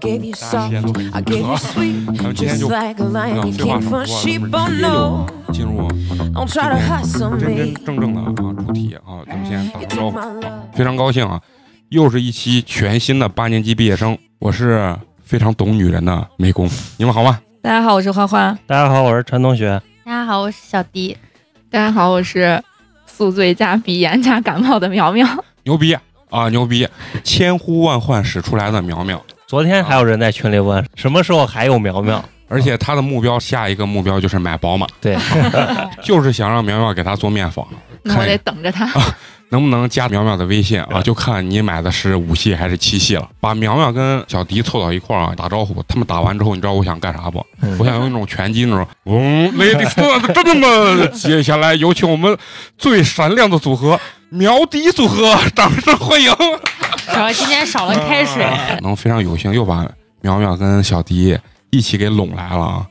[0.00, 3.66] gave you 大家 soft, 先都 I gave you sweet, 们今天 just 就 like a lion.
[3.66, 5.26] 要 from 说，sheep, 咱 oh 们直接 no.
[5.52, 5.88] 进入
[6.34, 7.74] Don't try to hustle 真 me.
[7.84, 10.18] 真正正的啊主题啊，咱们先打个招呼。
[10.72, 11.40] 非常高兴啊，
[11.88, 17.40] 又是一期全新的八年级毕业生，我是非常懂女人的美工，你们好吗？
[17.60, 18.56] 大家好，我是花花。
[18.66, 19.80] 大家好，我是陈同学。
[20.04, 21.16] 大家好，我是小迪。
[21.70, 22.62] 大家好，我是
[23.06, 25.26] 宿醉加鼻炎加感冒的苗苗。
[25.64, 25.94] 牛逼
[26.30, 26.88] 啊，牛逼！
[27.24, 32.22] 千呼万唤始出来的苗苗，昨天还有人在群里问，什么时候还有苗苗？
[32.50, 35.16] 而且他的目标下一个目标就是买宝马，对，
[36.04, 37.66] 就是想让苗苗给他做面访，
[38.02, 38.86] 那我得等着他。
[39.50, 41.00] 能不能加苗苗的微信啊？
[41.00, 43.26] 就看你买的是五系还是七系了。
[43.40, 45.82] 把苗苗跟小迪凑到一块儿啊，打招呼。
[45.88, 47.42] 他们打完之后，你知道我想干啥不？
[47.78, 52.36] 我想用那种拳击那种，嗯，ladies and gentlemen， 接下来有请我们
[52.76, 56.30] 最闪亮的组合苗迪组合，掌声欢迎！
[57.12, 58.46] 主要今天少了开水。
[58.80, 59.88] 能非常有幸又把
[60.20, 61.38] 苗苗跟小迪
[61.70, 62.86] 一起给拢来了啊！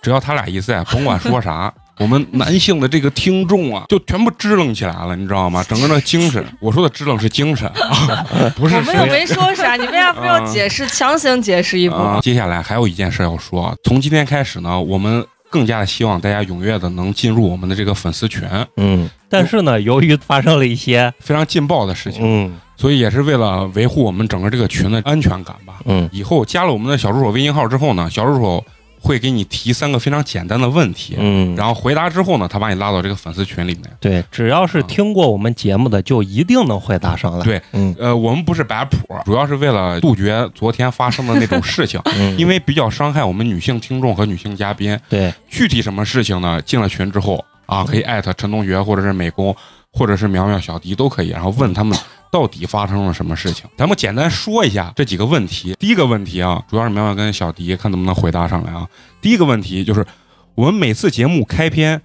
[0.00, 5.64] 只要他俩一在，甭管说啥，我们男性的这个听众啊，就全部支棱起来了，你知道吗？
[5.68, 8.24] 整个那精神，我说的支棱是精神啊，
[8.56, 11.98] 不是我们又没说啥，你为啥非要解释，强行解释一波？
[11.98, 12.20] 啊。
[12.22, 18.42] 接下来还有一件事要说啊，从今天开始呢，我们更加的希望大家踊跃的能进入我们的这个粉丝群，
[18.76, 25.80] 嗯，但是呢，由于发生了一些，非常劲爆的事情，嗯所以也是为了维护我们整个这个群的安全感吧。
[25.84, 28.64] 嗯以后加了我们的小助手微信号之后呢，小助手
[29.00, 33.84] 会给你提三个非常简单的问题，嗯，然后回答之后呢，他把你拉到这个粉丝群里面。
[34.00, 37.44] 对，只要是听过我们节目的，就一定能回答上来。
[37.44, 44.98] 对，嗯呃，我们不是摆谱，主要是为了杜绝昨天发生的那种事情， 嗯，因为比较伤害我们女性听众和女性嘉宾。
[45.08, 46.60] 对，具体什么事情呢？
[46.62, 49.54] 进了群之后啊，可以艾特陈同学或者是美工，
[49.92, 51.96] 或者是苗苗、小迪都可以，然后问他们
[52.30, 53.64] 到底发生了什么事情。
[53.76, 55.74] 咱们简单说一下这几个问题。
[55.78, 58.88] 第一个问题啊，主要是苗苗跟小迪看能不能回答上来啊。
[59.20, 60.06] 第一个问题就是，
[60.54, 62.00] 我们每次节目开篇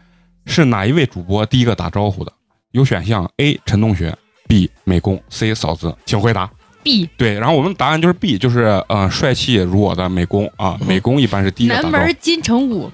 [0.45, 2.31] 是哪一位主播第一个打招呼的？
[2.72, 4.17] 有选项 A 陈同学
[4.47, 6.50] ，B 美工，C 嫂子，请回答。
[6.81, 11.91] B 对，然后我们答案就是 B，就是呃帅气如我的美工啊，美工一般是第一个打招呼。
[11.94, 12.91] 南门金城武，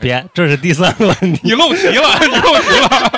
[0.00, 1.40] 别，这是第三个问题。
[1.44, 3.12] 你漏题了，你漏题了。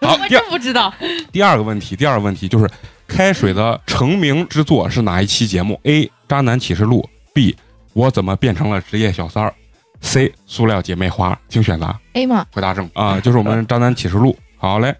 [0.00, 0.92] 好，第二不知道。
[1.32, 2.70] 第二个问题，第二个问题就是
[3.06, 6.10] 开水的成名之作是哪一期节目？A.
[6.28, 7.56] 渣男启示录，B.
[7.92, 9.54] 我怎么变成了职业小三儿
[10.00, 10.32] ？C.
[10.46, 11.94] 塑料姐妹花，请选择。
[12.14, 12.46] A 吗？
[12.52, 14.36] 回答正啊，就是我们渣男启示录。
[14.56, 14.94] 好嘞，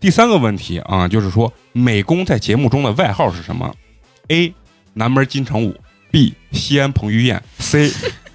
[0.00, 3.74] 第三个问题啊，就是说美工在节目中的外号是什么
[4.28, 4.54] ？A.
[4.94, 5.74] 南门金城武
[6.10, 6.34] ，B.
[6.52, 7.92] 西安彭于晏，C.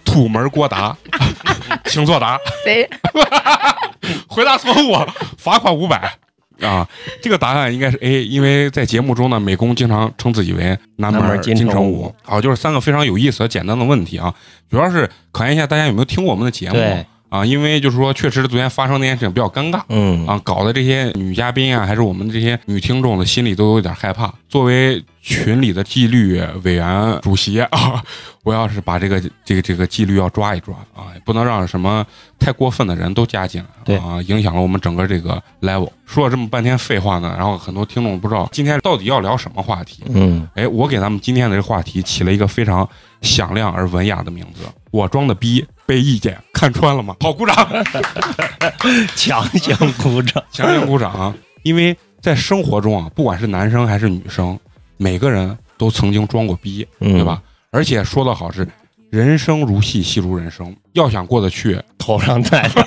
[0.09, 0.95] 土门郭达，
[1.85, 2.37] 请作答。
[2.65, 2.87] 谁？
[4.27, 4.97] 回答错误，
[5.37, 6.11] 罚款五百。
[6.61, 6.85] 啊，
[7.21, 12.15] 这个答案应该是 A，因为在节目中呢，美工经常称自己为南门金金城城武武。
[12.23, 14.33] 好，就是三个非常有意思和简单的问题啊，
[14.69, 19.81] 主要是考验一下大家有没有听过我们的节目啊，因为就是说，确实昨天发生那件事情比较尴尬。
[19.87, 24.33] 嗯啊，搞得这些女嘉宾啊，还是我们这些女听众的心里都有点害怕。
[24.49, 28.03] 作为群里的纪律委员主席啊，
[28.43, 32.03] 我要是把这个这个这个纪律要抓一抓啊，不能让什么
[32.39, 35.91] 太过分的人都加进来，啊，影响了我们整个这个 level。
[36.07, 40.03] 说了这么半天废话呢，然后很多听众不知道今天到底要聊什么话题。
[40.07, 42.87] 嗯，哎，我给咱们今天的这个话题起了一个非常
[43.21, 47.15] 响亮而文雅的名字，我装的逼被意见看穿了吗？
[47.19, 47.55] 好，鼓掌。
[49.15, 50.43] 强行鼓掌。
[50.51, 51.35] 强行鼓掌啊！
[51.61, 54.57] 因为在生活中啊，不管是男生还是女生，
[54.99, 57.41] 每个人都曾经装过逼，嗯对吧？
[57.71, 58.67] 而且说的好是
[59.09, 62.85] “人生如戏，戏如人生”，要想过得去，头上戴着，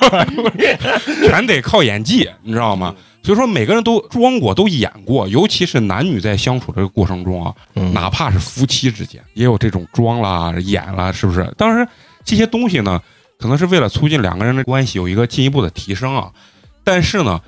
[1.27, 2.95] 全得靠演技，你知道吗？
[3.23, 11.51] 所以说，每个人都装过，都演过，尤其是男女在相处这个过程中啊，嗯哪怕是夫妻之间，也有这种装啦、演啦，是不是？
[11.57, 11.89] 当然，
[12.25, 13.01] 这些东西呢，
[13.39, 16.31] 可能是为了促进两个人的关系有一个进一步的提升啊。
[16.85, 17.41] 但是呢，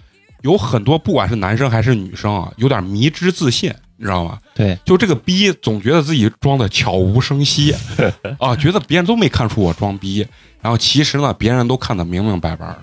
[0.44, 4.38] 有很多不管是男生还是女生啊，有点迷之自信，你知道吗？
[4.54, 7.74] 对，就这个逼，总觉得自己装的悄无声息
[8.38, 10.26] 啊，觉得别人都没看出我装逼，
[10.60, 12.78] 然后其实呢，别人都看得明明白白的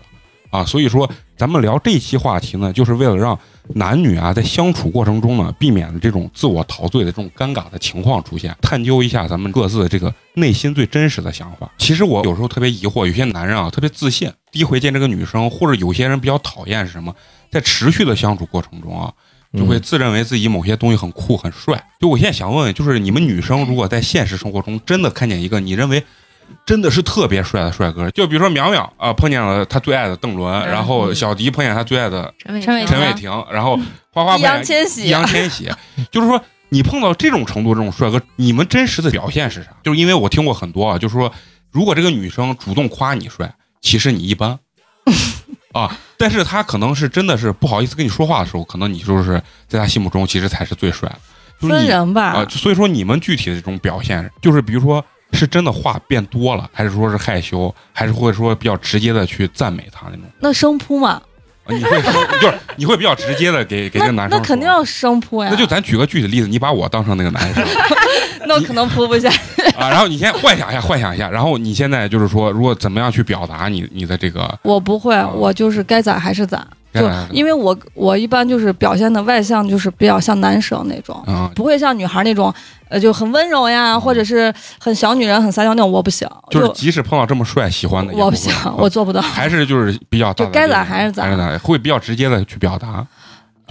[0.50, 0.66] 啊。
[0.66, 3.38] 所以说，咱们聊这期话题呢，就是为了让
[3.76, 11.72] 男女啊在相处过程中呢，避免这种自我陶醉的这种尴尬的情况出现，探究一下咱们各自的这个内心最真实的想法。
[11.78, 17.16] 其实我有时候特别疑惑，有些男人啊特别自信，第一回见这个女生，或者有些人比较讨厌是什么，
[17.52, 19.12] 在持续的相处过程中啊，
[19.58, 21.84] 就会自认为自己某些东西很酷很帅。
[22.00, 26.04] 就我现在想问问，就是你们女生如果在现实生活中真的看见一个你认为
[26.66, 33.78] 真的是特别帅的帅哥，就比如说淼淼啊、碰见了他最爱的邓伦，嗯然后小迪碰见他最爱的陈伟陈伟霆陈伟霆，然后
[34.12, 35.70] 花花 碰易烊千玺易烊千玺，
[36.12, 39.70] 就是说你碰到这种程度这种帅哥，你们真实的表现是啥？
[39.84, 41.32] 就是因为我听过很多啊，就是说
[41.72, 44.60] 如果这个女生主动夸你帅，其实你一般
[45.74, 51.20] 啊，但是他可能是真的是不好意思跟你说话的时候，可能你就是在他心目中其实才是最帅的。
[51.62, 52.24] 就是你分人吧。
[52.32, 55.04] 啊，所以说你们具体的这种表现，就是比如说
[55.34, 60.26] 是真的话变多了，还是说是害羞，还是会说比较直接的去赞美他那种？
[60.40, 61.22] 那生扑嘛，啊
[61.68, 65.50] 你会说 就是你会比较直接的给给这那个男生说那肯定要生扑呀。
[65.52, 67.64] 那就咱举个具体例子，你把我当成那个男生
[68.48, 69.32] 那我可能扑不下。
[69.80, 76.66] 啊，然后你先幻想一下，幻想一下，然后你现在就是说，如果怎么样去表达你你的这个，我不会，我就是该咋还是咋。
[76.94, 82.54] 就因为我我一般就是表现的外向，就是比较像男生那种，嗯，不会像女孩那种，
[82.90, 86.28] 呃，就很温柔呀，或者是很小女人、很撒娇那种，我不行。
[86.50, 89.22] 就是即使碰到这么帅喜欢的，我不行，我做不到。
[89.22, 91.24] 还是就是比较大就该咋还是咋，
[91.60, 93.08] 会比较直接的去表达，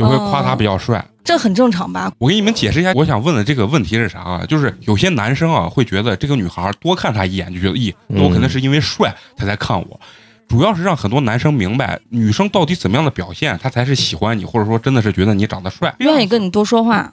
[0.01, 1.05] 就会夸他比较帅。
[1.23, 2.11] 这很正常吧？
[2.19, 4.45] 我给你们解释一下，我想问的这个问题是啥啊？
[4.49, 10.01] 就是有些男生啊会觉得这个女孩多看他一眼就觉得，咦，那我肯定是因为帅他才看我。
[10.49, 17.13] 主要是让很多男生明白，女生到底怎么样的表现，他才是喜欢你，或者说真的是觉得你长得帅，愿意跟你多说话，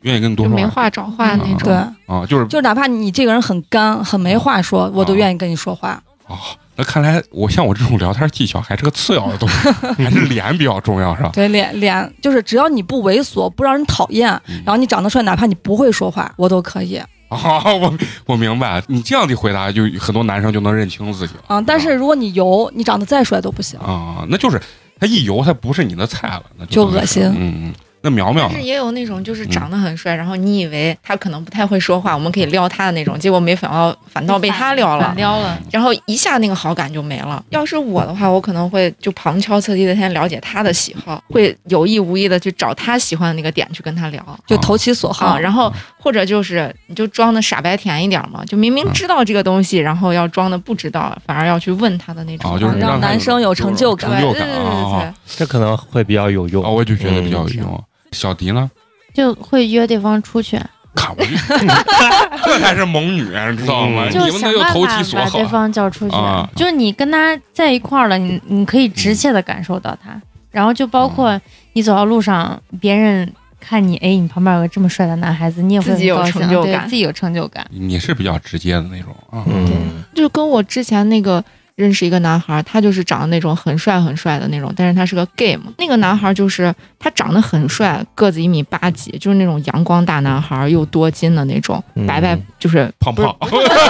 [0.00, 1.68] 愿意跟你多就没说话话找话那嗯种。
[1.68, 1.74] 对，
[2.06, 6.02] 啊，就是就是哪怕你这个人很干、很没话说，我都啊愿意跟你说话。
[6.26, 6.38] 啊。
[6.76, 9.68] 那看来我像我这种聊天技巧还是个次要的东西，
[10.02, 11.30] 还是脸比较重要，是吧？
[11.32, 17.00] 对，脸脸就是只要你不猥琐，不让人讨厌，嗯然后你长得帅，哪怕你不会说话，我都可以。
[17.28, 17.92] 啊，我
[18.26, 21.40] 我明白，你这样的回答，就很多男生就能认清自己了。
[21.48, 23.78] 啊，但是如果你油，你长得再帅都不行。
[23.80, 24.60] 啊，那就是
[25.00, 27.74] 他一油，他不是你的菜了，那就等于是恶心嗯嗯，
[28.04, 28.62] 那苗苗但是？
[28.62, 37.42] 也有那种就是长得很帅，然后你以为他可能不太会说话，我们可以撩他的那种，结果没想到反倒被他撩了，撩了，然后一下那个好感就没了。
[37.48, 44.22] 要是我的话，我可能会就旁敲侧击的先了解他的喜好，会有意无意的去找他喜欢的那个点去跟他聊。
[44.46, 52.52] 就投其所好，啊，然后或者就是你就装的傻白甜一点嘛，就明明知道这个东西，然后要装的不知道，反而要去问他的那种。
[52.52, 55.14] 啊，就是让他男生有成就感成就感对对对。
[55.36, 56.68] 这可能会比较有用啊，。
[56.68, 57.84] 我就觉得比较有嗯用。
[58.14, 58.70] 小迪呢？
[59.12, 60.58] 就会约对方出去，
[60.96, 61.30] 看我就，
[62.44, 63.24] 这才是猛女，
[63.56, 64.08] 知道吗？
[64.10, 65.44] 你们那就想办法投其所好把对。
[65.46, 66.48] 方叫出去啊。
[66.56, 70.20] 就是你跟他在一块儿了，你你可以直切的感受到他，
[70.50, 71.40] 然后就包括
[71.74, 77.64] 你走到路上，别人看你，哎，你旁边有个这么帅的男孩子，你也会自己有成就感对自己有成就感。
[77.70, 81.42] 你是比较直接的那种啊，嗯，就跟我之前那个
[81.76, 85.64] 认识一个男孩，他就是长得那种很帅很帅的那种，但是他是个 gay 嘛。
[85.78, 93.34] 那个男孩就是他长得很帅，个子一米八几，就是那种阳光大男孩，又多金的那种，嗯白白就是胖胖，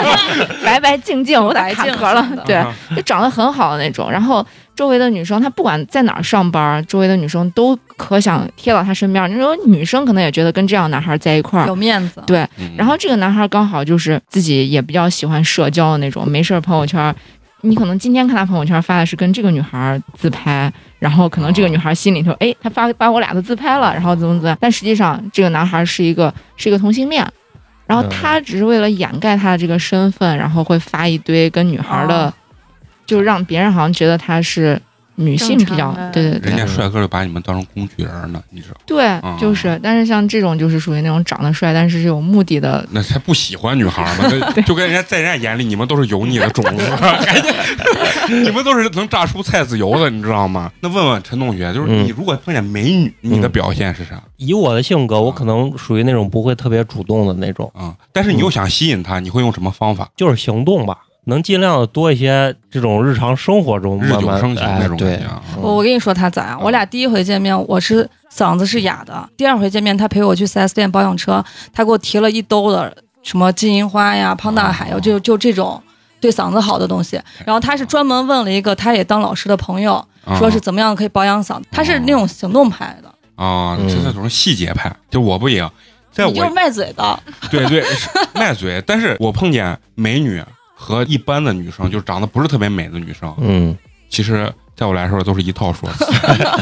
[0.65, 4.11] 白白净净，我打白净卡壳了，对，啊就长得很好的那种。
[4.11, 4.45] 然后
[4.75, 9.31] 周围的女生，他不管在哪儿上班，周围的女生都可想贴到他身边。
[9.31, 12.23] 那种女生可能也觉得跟这样男孩在一块儿有面子。
[12.27, 17.15] 对，嗯然后这个男孩刚好就是自己也比较喜欢社交的那种，没事儿朋友圈，
[17.65, 27.27] 你可能今天看他朋友圈发的是跟这个女孩自拍，然后可能这个女孩心里头，哎，他发把我俩的自拍了，然后怎么怎么样，但实际上这个男孩是一个是一个同性恋，
[27.87, 32.33] 然后他只是为了掩盖他的这个身份，然后会发一堆跟女孩的，哦。
[33.07, 34.81] 就让别人好像觉得他是
[35.17, 36.51] 女性比较对对对。
[36.51, 38.77] 人家帅哥就把你们当成工具人呢，你知道？
[38.87, 50.71] 对嗯，就是，但是像这种就是属于那种长得帅，但是是有目的的那才不喜欢女孩嘛， 那就跟人家在人家眼里，你们都是油腻的种子， 还你们都是能榨出菜籽油的，你知道吗？
[50.81, 52.05] 那问问陈同学，就是嗯。
[52.05, 54.21] 你如果碰见美女，你的表现是啥？
[54.37, 57.95] 以我的性格，我可能属于那种不会特别主动的那种，啊？
[58.13, 60.09] 但是你又想吸引她，你会用什么方法？
[60.17, 65.43] 就是行动吧，能尽量的多一些这种日常生活中日久慢慢生情那种哎对感觉啊。
[65.61, 75.83] 我我跟你说他咋样，我俩第一回见面我是嗓子是哑的，第二回见面他陪我去 4S 店保养车，他给我提了一兜的什么金银花呀、胖大海呀，就就这种
[76.21, 77.21] 对嗓子好的东西。
[77.45, 83.89] 然后他是专门问了一个他也当老师的朋友，啊说是怎么样可以保养嗓子，他是那种行动派的，啊，嗯。
[83.89, 85.73] 是那种细节派，就我不一样，
[86.13, 87.19] 在我就是卖嘴的，
[87.51, 87.85] 对对
[88.35, 90.43] 卖嘴，但是我碰见美女
[90.75, 93.77] 和一般的女生，就是长得不是特别美的女生，嗯
[94.11, 96.05] 其实在我来说都是一套说辞。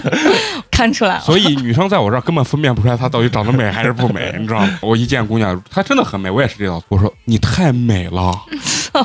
[0.70, 1.20] 看出来了。
[1.20, 4.78] 所以女生在我这儿根本分辨不出来她到底长得美还是不美，你知道吗？
[4.80, 6.82] 我一见姑娘，她真的很美，我也是这样。
[6.88, 8.32] 我说你太美了，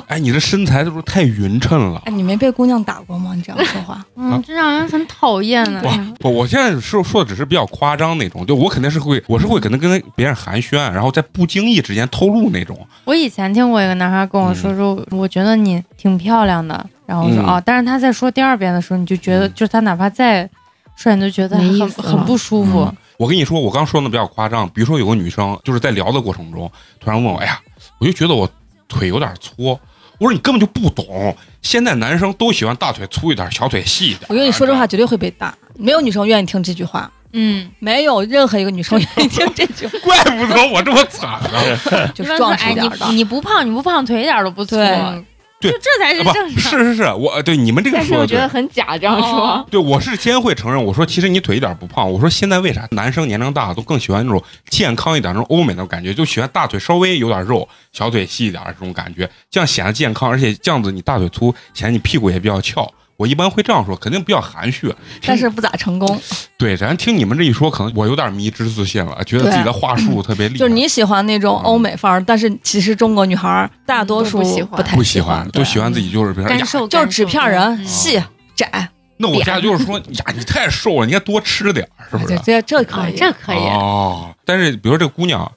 [0.07, 2.01] 哎，你这身材是不是太匀称了。
[2.05, 3.33] 哎，你没被姑娘打过吗？
[3.35, 5.81] 你这样说话， 嗯，这让人很讨厌呢。
[5.83, 12.77] 哇，不，我现在说说的只是比较夸张那种，就我肯定是会，我是会可能跟别人寒暄，然后在不经意之间透露那种。
[13.05, 20.49] 我以前听过一个男孩跟我说说，我觉得你挺漂亮的，然后我说嗯哦，但是他在说第二遍的时候，你就觉得，嗯就是他哪怕再
[20.95, 22.91] 帅，你都觉得很很不舒服。
[23.17, 27.59] 我跟你说，我刚说的比较夸张，比如说有个女生就是在聊的过程中，突然问我，哎呀，
[27.99, 28.47] 我就觉得我
[28.87, 29.79] 腿有点粗。
[30.19, 34.21] 我说你根本就不懂，现在男生都喜欢大腿粗一点，小腿细一点。
[34.29, 42.09] 我跟你说这话绝对会被打，没有女生愿意听这句话，嗯， 没有任何一个女生愿意听这句话，怪不得我这么惨呢。
[42.15, 43.17] 就壮实哎，点儿的你。
[43.17, 45.23] 你不胖，你不胖，腿一点都不粗，对
[45.59, 46.71] 对就这才是正常。
[46.71, 48.47] 是是是，我对你们这个但是说我觉得。
[48.47, 49.65] 很假，这样说哦。
[49.69, 52.09] 对，我是先会承认，我说其实你腿一点不胖。
[52.09, 62.89] 我说现在为啥男生年龄大都更喜欢那种健康一点、那种欧美那种感觉，就喜欢大腿稍微有点肉，小腿细一点这种感觉，这样显得健康，而且这样子你大腿粗，显得你屁股也比较翘。
[63.17, 64.93] 我一般会这样说，肯定比较含蓄。
[65.25, 66.21] 但是不咋成功，
[66.55, 70.59] 对，咱听你们这一说，可能我有点迷之自信了，觉得自己的话术特别厉害。
[70.59, 78.21] 就是你喜欢那种欧美范儿，但是其实中国女孩儿大多数不喜欢不太不喜欢，欢，都喜欢自己就是比如说呀，干瘦就是纸片人嗯细
[78.55, 82.43] 窄，那我家就是说呀，你太瘦了，你应该多吃点儿，是不是这？
[82.43, 83.57] 这这可啊以，这可以。
[83.57, 85.51] 哦，但是比如说这姑娘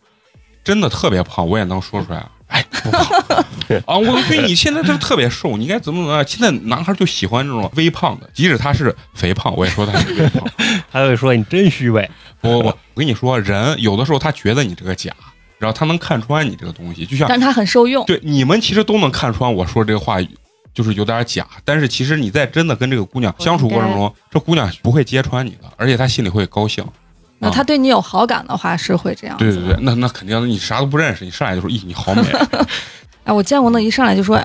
[0.64, 2.24] 真的特别胖，我也能说出来。
[2.50, 3.06] 哎，不胖
[3.86, 3.96] 啊！
[3.96, 6.26] 我觉得你现在就特别瘦，你应该怎么怎么样？
[6.26, 10.44] 现在男孩就喜欢这种微胖的，即使他是肥胖，我也说他是微胖。
[10.90, 12.08] 他会说你真虚伪。
[12.40, 15.12] 不不不，我跟你说，人有的时候他觉得你这个假，
[15.58, 18.04] 然后他能看穿你这个东西，就像但是它很受用。
[18.06, 20.16] 对你们其实都能看穿我说这个话
[20.72, 26.84] 就是有点假，但是其实你在真的跟这个姑娘相处过程中，这姑娘不会揭穿你的，而且她心里会高兴。
[27.42, 29.36] 那他对你有好感的话，是会这样。
[29.38, 32.22] 对对对，那那肯定，你啥都不认识，你上来就说，咦，你好美，
[33.24, 34.38] 哎，我见过那一上来就说，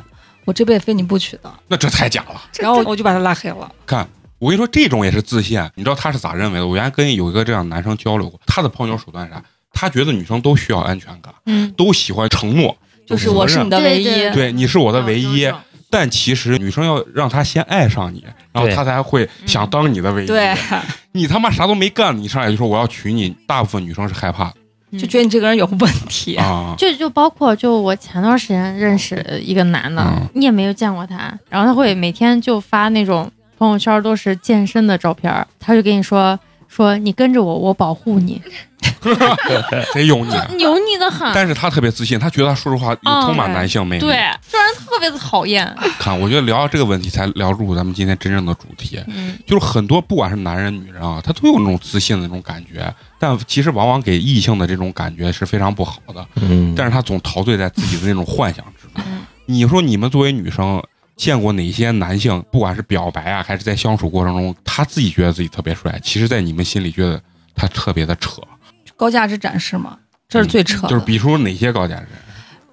[0.46, 2.42] 我这辈子非你不娶的，那这太假了。
[2.60, 3.70] 然后我就把他拉黑了。
[3.86, 4.08] 看，
[4.40, 5.62] 我跟你说，这种也是自信。
[5.76, 6.66] 你知道他是咋认为的？
[6.66, 9.44] 我原来跟有一个这样的男生交流过，他的泡妞手段是啥？
[9.74, 15.46] 他觉得女生都需要安全感，嗯，都喜欢承诺，就是我是你的唯一，对对对，你是我的唯一。
[15.46, 15.56] 嗯
[15.88, 18.26] 但其实女生要让他先爱上你，
[18.56, 20.28] 然后他才会想当你的唯一。
[20.28, 20.56] 对，
[21.12, 24.52] 你他妈啥都没干，你上来就说我要娶你，大部分女生是害怕
[24.92, 26.36] 嗯就觉得你这个人有问题。
[26.38, 26.74] 啊。
[26.78, 36.40] 就就包括就我前段时间认识一个男的，嗯你也没有见过他，然后他会每天就发那种朋友圈都是健身的照片，他就跟你说
[36.76, 38.42] 说你跟着我，我保护你，
[39.94, 40.34] 贼油腻。
[40.60, 41.32] 油腻的很。
[41.34, 44.02] 但是他特别自信，他觉得他说实话有充满男性魅力。
[44.02, 44.16] 对，
[44.52, 45.74] 这让人特别的讨厌。
[45.98, 56.28] 看，我觉得聊到这个问题才聊入咱们今天真正的主题，嗯，就是很多不管是男人女人啊，他都有那种自信的那种感觉，但其实往往给异性的这种感觉是非常不好的。
[56.42, 59.22] 嗯，但是他总陶醉在自己的那种幻想之中嗯。
[59.46, 60.84] 你说你们作为女生，
[61.16, 67.22] 见过哪些男性，不管是表白啊，还是在相处过程中，他自己觉得自己特别帅，其实在你们心里觉得
[67.56, 68.42] 他特别的扯，
[68.98, 70.90] 高价值展示嘛，这是最扯的。
[70.90, 72.08] 就是比如哪些高价值？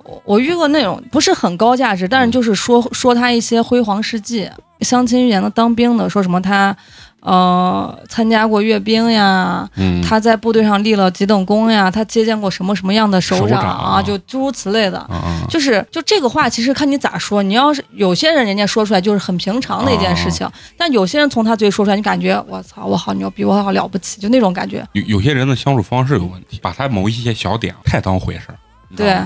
[0.05, 4.49] 我我遇过那种不是很高价值，但是就是说说他一些辉煌事迹，
[4.81, 6.77] 相亲遇见的当兵的，说什么他。
[7.25, 15.09] 呃，参加过阅兵呀，嗯，他在部队上立了几等功呀，他接见过什么什么样的首首长啊，就诸如此类的。
[15.49, 17.41] 就是就这个话，其实看你咋说。
[17.41, 24.85] 你要是有些人人家说出来就是很平常的一件事情，但有些人从他嘴里说出来，你感觉我操，我好牛逼，我好了不起，就那种感觉。
[24.95, 28.59] 有有些人的相处方式有问题，把他某一些小点太当回事儿。
[28.97, 29.17] 对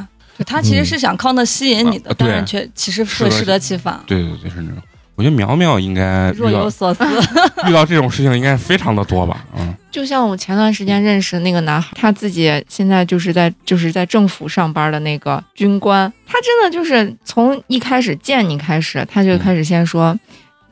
[0.45, 4.83] 他其实是想靠那吸引你的，但是却其实会适得其反，对对对，是那种。
[5.15, 7.03] 我觉得苗苗应该若有所思。
[7.67, 9.45] 遇到这种事情应该非常的多吧？
[9.57, 20.15] 嗯，就像我前段时间认识那个男孩，他自己现在就是在就是在政府上班的那个军官，他真的就是从一开始见你开始，他就开始先说，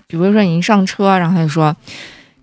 [0.06, 1.74] 比如说你一上车，然后他就说。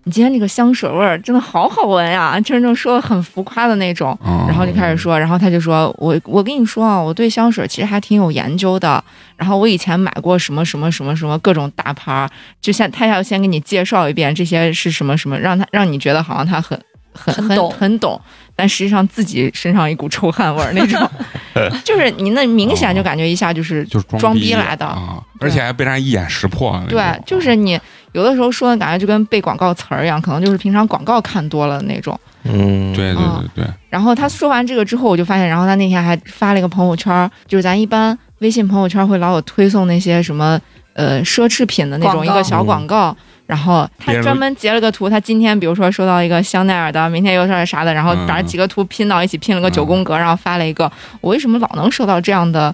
[0.04, 9.04] 你今天这个香水味儿真的好好闻呀，就是那种说的很浮夸的那种，嗯然后就开始说，然后他就说我我跟你说啊，我对香水其实还挺有研究的，
[9.38, 12.30] 然后我以前买过什么什么什么什么各种大牌儿，
[12.60, 16.80] 就先他要先给你介绍一遍这些是什么什么，让他让你觉得好像他很
[17.14, 17.72] 很很很懂。
[17.72, 18.20] 很懂，
[18.56, 21.10] 但实际上自己身上一股臭汗味儿那种，
[21.86, 24.86] 就是你那明显就感觉一下就是就是装逼逼来的。
[24.86, 26.86] 啊，而且还被人家一眼识破了。
[26.88, 27.80] 对，就是你
[28.14, 32.20] 有的时候说的感觉就跟背广告词儿一样，可能就是平常广告看多了那种。
[32.44, 40.60] 嗯，对对嗯对对，然后他说完这个之后，我就发现，然后他那天还发了一个朋友圈儿，就是咱一般微信朋友圈会老有推送那些什么
[40.94, 43.16] 呃奢侈品的那种一个小广告。
[43.46, 48.26] 然然后他专门截了个图，他今天比如说收到一个香奈儿的，明天又是啥的，然后嗯。
[48.26, 50.90] 把几个图拼到一起，拼了个九宫格，然后发了一个，
[51.20, 52.74] 我为什么老能收到这样的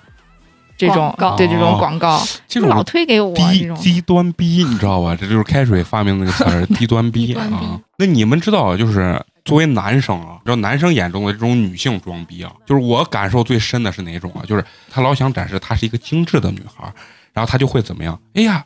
[0.77, 3.77] 这种广告对这种哦广告，这种老推给我这低种。
[3.77, 5.15] 低端逼，你知道吧？
[5.19, 7.81] 这就是开水发明的那个词儿， 低端逼啊。
[7.97, 14.45] 那你们知道，就是作为男生啊，知道男生眼中的这种女性装逼啊，就是我感受最深的是哪种啊？
[14.47, 16.93] 就是他老想展示她是一个精致的女孩儿，
[17.33, 18.19] 然后他就会怎么样？
[18.35, 18.63] 哎呀，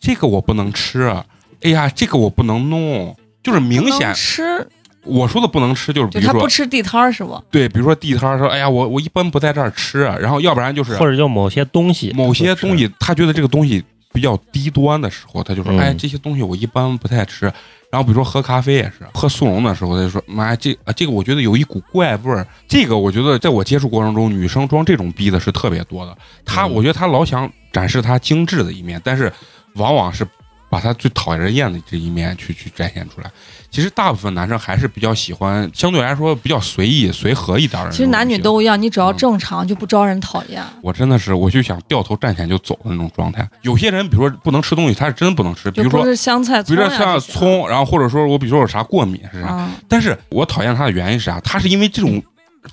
[0.00, 1.24] 这个我不能吃，啊
[1.62, 4.66] 哎呀，这个我不能弄，就是明显吃，
[5.04, 7.42] 我说的不能吃，就是比如说不吃地摊儿是吧？
[7.50, 17.50] 对，比如说地摊儿说，哎呀，我我一般不在这儿吃，啊然后要不然就是或者就某些东西，某些东西，他觉得这个东西比较低端的时候，他就说：“嗯哎，这些东西我一般不太吃。”
[17.90, 26.16] 然后比如说喝咖啡也是，喝速溶的时候，他就说：“妈，这啊这个我觉得有一股怪味儿。”这个我觉得在我接触过程中，女生装这种逼的是特别多的。
[26.44, 29.32] 他嗯我觉得他老想展示他精致的一面，但是
[29.74, 30.24] 往往是
[30.70, 33.30] 把他最讨人厌的这一面去去展现出来。
[33.70, 37.90] 其实大部分男生还是比较喜欢相对来说比较随意随和一点的。
[37.90, 38.40] 其实男女。
[38.40, 40.64] 都一样，你只要正常就不招人讨厌。
[40.80, 43.46] 我真的是，我就想掉头站起来就走的那种状态。
[43.60, 51.38] 有些人，比如说不能吃东西，他是真不能吃，比如说，香菜、比如说像葱，然后或者说我比如说有啥过敏是啥，嗯，但是我讨厌他的原因是啥？
[51.40, 52.22] 他是因为这种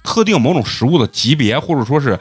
[0.05, 2.17] 特定某种食物的级别，或者说是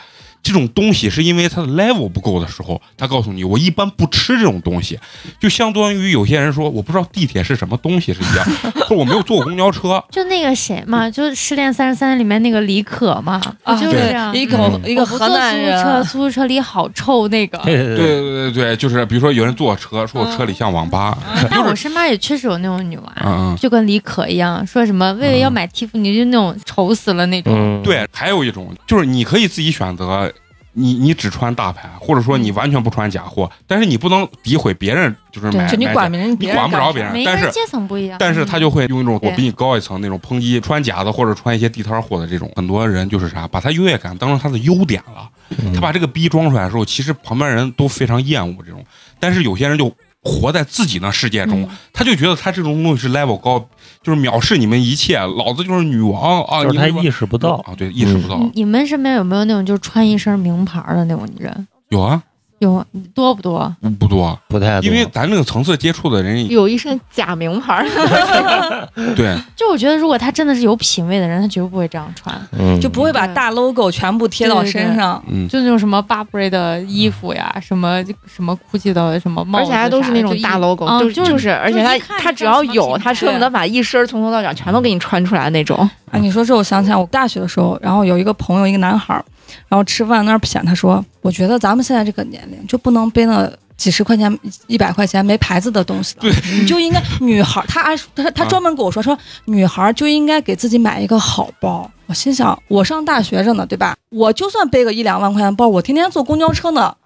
[0.47, 4.99] 这种东西，是因为它的 level 不够的时候，他告诉你我一般不吃这种东西，
[5.41, 8.47] 就相当于有些人说我不知道地铁是什么东西是一样，
[8.87, 14.35] 或者我没有坐过公交车，就那个谁嘛，就是《失恋三十三》里面那个李可嘛，啊，是这样？
[14.35, 14.83] 一个嗯。
[14.87, 17.59] 一个河我不坐南出租车，人，出租车里好臭那个。
[17.65, 17.97] 对对对。
[17.97, 21.17] 对对对，就是比如说有人坐车，说我车里像网吧，
[21.51, 23.57] 但我身边也确实有那种女娃。
[23.59, 27.53] 就跟李可一样，说什么为了要买 T 恤尼，就那种丑死了那种。
[27.57, 30.33] 嗯，对，还有一种就是你可以自己选择，
[30.79, 38.19] 你你只穿大牌，或者说你完全不穿假货，但是你不能诋毁别人，就是买买就你管别人你管不着别人但是阶层不一样。
[38.19, 45.29] 但是他就会用一种我比你高一层那种抨击穿假的或者穿一些地摊货的这种，很多人就是啥，把他优越感当成他的优点了。
[45.59, 48.85] 嗯他把这个逼装出来的时候，其实旁边人都非常厌恶这种，
[49.21, 49.91] 但是有些人就
[50.27, 53.59] 活在自己的世界中，嗯他就觉得他这种东西是 level 高，
[54.03, 56.63] 就是藐视你们一切，老子就是女王啊！
[56.63, 58.37] 就是他意识不到，啊，对，意识不到。
[58.39, 61.69] 你你们身边有没有那种就穿一身名牌的那种人？
[61.91, 62.23] 有啊，
[62.67, 63.75] 有多不多？
[63.81, 67.87] 不不多，不太多因为咱这个层次接触的人，有一身假名牌儿，
[69.17, 72.35] 对，就我觉得，如果他真的是有品位的人，他绝不会这样穿。
[72.59, 75.23] 嗯就不会把大 logo 全部贴到身上。
[75.29, 85.77] 嗯，就那种什么 Burberry 的衣服呀，什么什么 GUCCI 的什么帽子而且还都是那种大 logo，啊就就是是，而且他他只要有，他恨不得把一身从头到脚全都给你穿出来那种。
[86.11, 89.25] 啊，你说这我想起来，我大学的时候，然后有一个朋友，一个男孩儿，
[89.69, 103.97] 然后吃饭那儿谝，他说：“我觉得咱们现在这个年龄就不能背那几十块钱、一百块钱没牌子的东西了，你就应该女孩儿，他还他他啊专门跟我说说，女孩儿就应该给自己买一个好包。”我心想，我上大学着呢，对吧？
[104.11, 106.97] 我就算背个一两万块钱包，我天天坐公交车呢，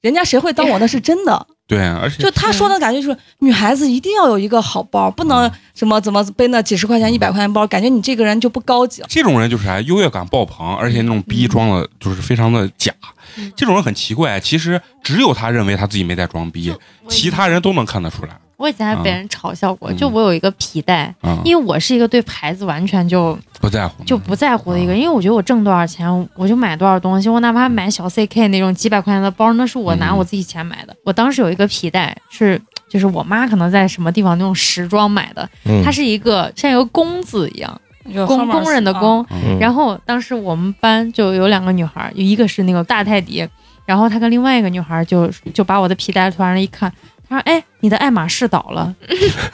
[0.00, 1.46] 人家谁会当我那是真的？
[1.70, 9.06] 对，而且就他说的感觉就是，女孩子一定要有一个好包，不能什么怎么背那几十块钱、一百块钱包，感觉你这个人就不高级了。
[9.08, 12.92] 这种人就是啥，优越感爆棚，而且那种逼装的，就是非常的假。
[13.36, 16.74] 嗯这种人很奇怪，其实只有他认为他自己没在装逼，
[17.08, 18.36] 其他人都能看得出来。
[18.60, 19.96] 我以前还被人嘲笑过，嗯。
[19.96, 30.18] 就我有一个皮带，嗯，因为我是一个对牌子完全就不在乎，就不在乎的一个嗯，因为我觉得我挣多少钱我就买多少东西，我哪怕买小 CK 那种几百块钱的包，那是我拿嗯。
[30.18, 30.94] 我自己钱买的。
[31.04, 32.60] 我当时有一个皮带是。
[32.90, 35.80] 就是我妈可能在什么地方那种时装买的，嗯。
[35.84, 37.80] 它是一个像一个工字一样，
[38.26, 38.98] 工工人的啊。
[38.98, 39.56] 工，嗯。
[39.60, 43.48] 然后当时我们班就有两个女孩儿，有一个是那个大泰迪，
[43.86, 46.92] 然后她跟另外一个女孩儿就就把我的皮带突然一看，
[47.30, 48.94] 她说：“哎，你的爱马仕倒了。”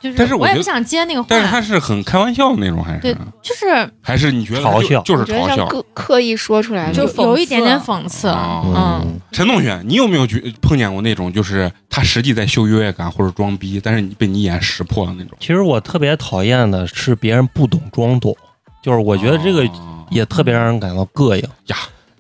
[0.03, 5.67] 就是但是我我也不想接那个话，但是他是很开玩笑的那种，还对是就是还是你觉得就嘲笑就是嘲笑。
[5.67, 15.37] 刻刻意说出来的，就有有一点点讽讽刺，啊嗯，陈同学，你有没有觉碰见过那种，就是他实际在秀优越感或者装逼，但是你被你一眼识破了那种？
[15.39, 18.35] 其实我特别讨厌的是别人不懂装懂，
[18.83, 21.77] 就是我觉得这个啊也特别让人感到膈应呀。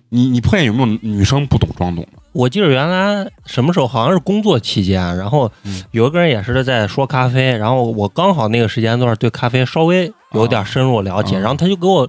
[0.08, 2.22] 你你碰见有没有女生不懂装懂的？
[2.36, 5.82] 我记得原来什么时候好像是工作期间，然后嗯。
[5.92, 12.06] 有一个人也是在说咖啡，然后我刚好那个时间段对咖啡稍微有点深入了解，啊然后他就给我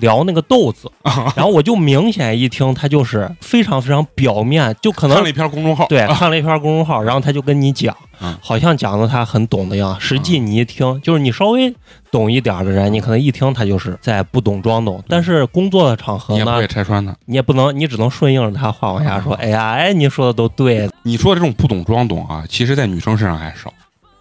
[0.00, 0.90] 聊那个豆子，
[1.36, 11.74] 然后我就明显一听他就是非常非常表面，就可能看了一篇公众号，对啊看了一篇公众号，然后他就跟你讲嗯，好像讲的他很懂的样，实际你一听就是你稍微
[12.10, 17.16] 懂一点的人，你可能一听他就是在不懂装懂，但是工作的场合呢你也不会，拆穿他。
[17.24, 19.34] 你也不能，你只能顺应着他话往下说。
[19.36, 23.72] 嗯哎呀，哎，你说的都对，你说的这种不懂装懂啊，其实在女生身上还少。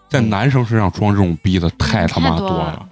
[0.09, 2.85] 在男生身上装这种逼的太他妈多了了。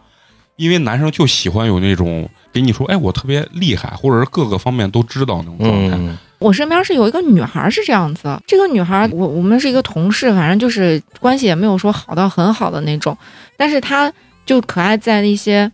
[0.55, 5.97] 因为男生就喜欢有那种给你说，哎，我特别厉害，或者是各个方面都知道那种状态。
[5.97, 13.17] 嗯，我身边是有一个女孩是这样子，这个女孩我我们是一个同事，反正就是关系也没有说好到很好的那种，
[13.55, 14.11] 但是她
[14.45, 15.71] 就可爱在一些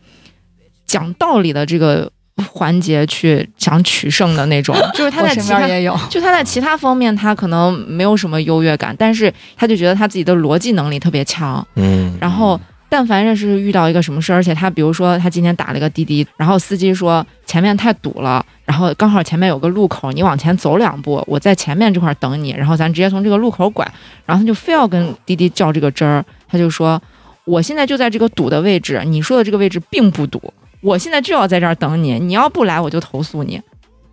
[0.85, 2.11] 讲道理的这个
[2.49, 12.59] 环节去想取胜的那种， 就是她在其他也有，就她在其他方面她可能没有什么优越感，但是她就觉得她自己的逻辑能力特别强，嗯，然后。
[12.93, 23.83] 但凡认识遇到一个什么事儿，而且他比如说他今天打了个滴滴，然后司机说前面太堵了，然后刚好前面有个路口，你往前走两步，我在前面这块儿等你，然后咱直接从这个路口拐，
[24.27, 27.01] 然后他就非要跟滴滴较这个真儿，他就说
[27.45, 30.39] 我现在就在这个堵的位置，你说的这个位置并不堵，
[30.81, 33.59] 我现在就要在这儿等你，你要不来我就投诉你，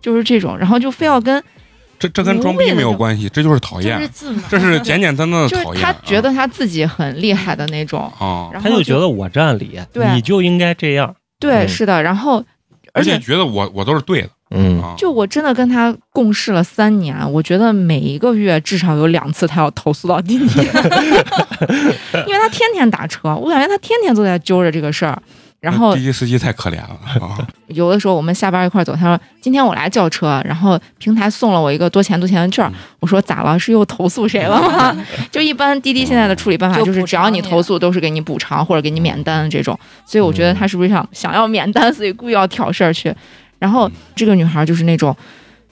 [0.01, 1.43] 就是这种，然后就非要跟
[2.01, 4.09] 这这跟装逼没有关系，这就是讨厌，
[4.49, 5.83] 这是简简单单的就是讨厌。
[5.83, 11.15] 他觉得他自己很厉害的那种，啊，然后他就觉得我占理，对你就应该这样。
[11.39, 12.43] 对，嗯是的，然后
[12.93, 14.95] 而且觉得我我都是对的嗯，啊。
[14.97, 20.59] 就我真的跟他共事了三年，我觉得每一个月至少有两次他要投诉到滴滴，
[22.25, 25.21] 因为他天天打车，我感觉他天天都在揪着这个事儿。
[25.61, 27.37] 然后滴滴司机太可怜了啊！
[27.67, 32.69] 有的时候我们下班一块走，他说今天我来叫车，然后平台送了我一个多钱多钱的券。
[32.99, 33.57] 我说咋了？
[33.59, 35.05] 是又投诉谁了吗？
[35.31, 39.79] 就一般滴滴现在的处理办法就就是，只要你你投诉都是给你补偿或者给你免单这种。
[40.03, 43.15] 所以我觉得他是不是想想要免单，所以故意要挑事儿去。
[43.59, 45.15] 然后这个女孩就是那种。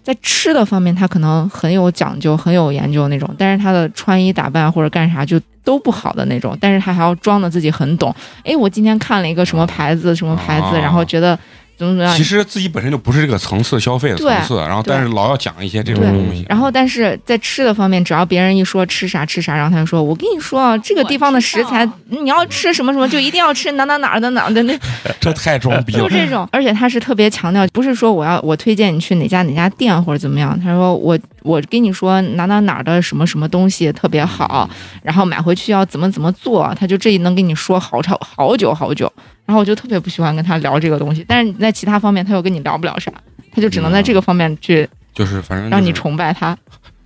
[0.04, 8.14] 在吃的方面，他可能很有讲究、很有研究那种，但是他的穿衣打扮或者干啥就都不好的那种，但是他还要装的自己很懂。
[8.44, 11.38] 哎，我今天看了一个什么牌子、什么牌子，啊然后觉得
[11.80, 16.46] 怎么怎么样其，实自己本身就不是这个层次消费的层次，然后但是老要讲一些这种东西。
[16.50, 24.78] 然后，但是在吃的方面，只要别人一说吃啥吃啥，然后他就说：“我跟你说啊，这个地方的食材， 你要吃什么什么，就一定要吃哪哪哪儿的哪儿的那，
[25.22, 26.00] 这太装逼了。
[26.00, 34.70] 就这种。”而且他是特别强调，不是说我要我推荐你去哪家哪家店或者怎么样，他说我我跟你说哪哪哪儿的什么什么东西特别好，
[35.02, 39.12] 然后买回去要怎么怎么做，他就这能跟你说好长好久好久。
[39.50, 43.12] 然后我就特别不喜欢跟他聊这个东西，但是你在其他方面他又跟你聊不了啥，
[43.52, 46.56] 他就只能在这个方面去就是反正让你崇拜他。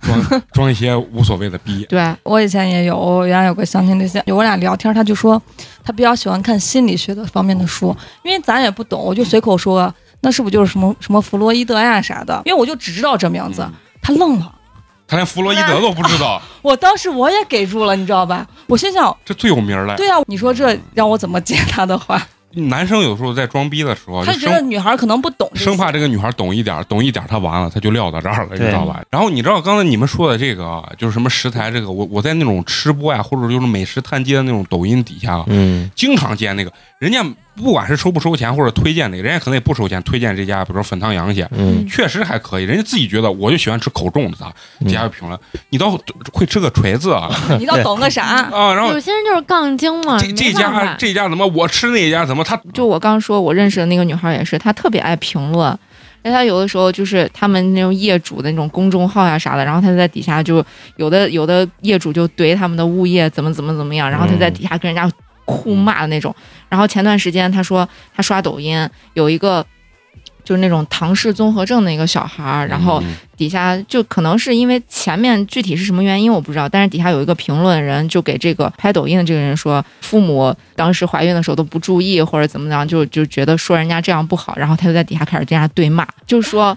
[0.02, 1.86] 装装一些无所谓的逼。
[1.88, 5.40] 对，我以前也有，我原来有个相亲对象，我俩聊天，他就说
[5.82, 12.42] 他比较喜欢看心理学的方面的书，因为咱也不懂，我就随口说，那是不是就是什么什么弗洛伊德呀啥的？
[12.44, 13.66] 因为我就只知道这名字，
[14.02, 14.54] 他愣了。
[15.06, 18.46] 他连弗洛伊德都不知道， 我当时我也给住了，你知道吧？
[18.66, 19.96] 我心想，这最有名儿了。
[19.96, 22.20] 对啊，你说这让我怎么接他的话？
[22.54, 29.02] 男生有时候在装逼的时候，他觉得就生女孩可能不懂，生怕这个女孩懂一点，懂一点儿，他完了，他就撂到这儿了，你知道吧？
[29.10, 37.24] 然后你知道刚才你们说的这个，就是什么食材这个，我我在那种吃播呀，或者就是美食探街的那种抖音底下，嗯，经常见那个人家
[37.56, 44.52] 不管是收不收钱或者推荐哪个，人家可能也不收钱，推荐这家，比如说粉汤羊血，嗯确实还可以，人家自己觉得我就喜欢吃口重的，咋？
[44.80, 45.38] 底下有评论，
[45.70, 45.96] 你倒
[46.32, 48.22] 会吃个锤子啊你倒懂个啥？
[48.52, 48.74] 啊！
[48.74, 55.68] 然后有些人就是杠精嘛，这这家这家怎么我吃那家怎么他就我刚说，我认识的那个女孩也是，她特别爱评论。
[56.26, 60.64] 而且她有的时候就是他们那种业主的那种公众号呀啥的，然后她就在底下就
[60.96, 65.08] 有的有的业主就怼他们的物业怎么怎么怎么样，然后她在底下跟人家
[65.44, 66.34] 互骂的那种。
[66.74, 68.76] 然后前段时间他说他刷抖音
[69.12, 69.64] 有一个
[70.42, 86.76] 就是那种唐氏综合症的一个小孩儿，然后嗯底下就可能是因为前面具体是什么原因我不知道，但是底下有一个评论人就给这个拍抖音的这个人说，父母当时怀孕的时候都不注意或者怎么样，就就觉得说人家这样不好，然后他就在底下开始跟人家对骂，就是说。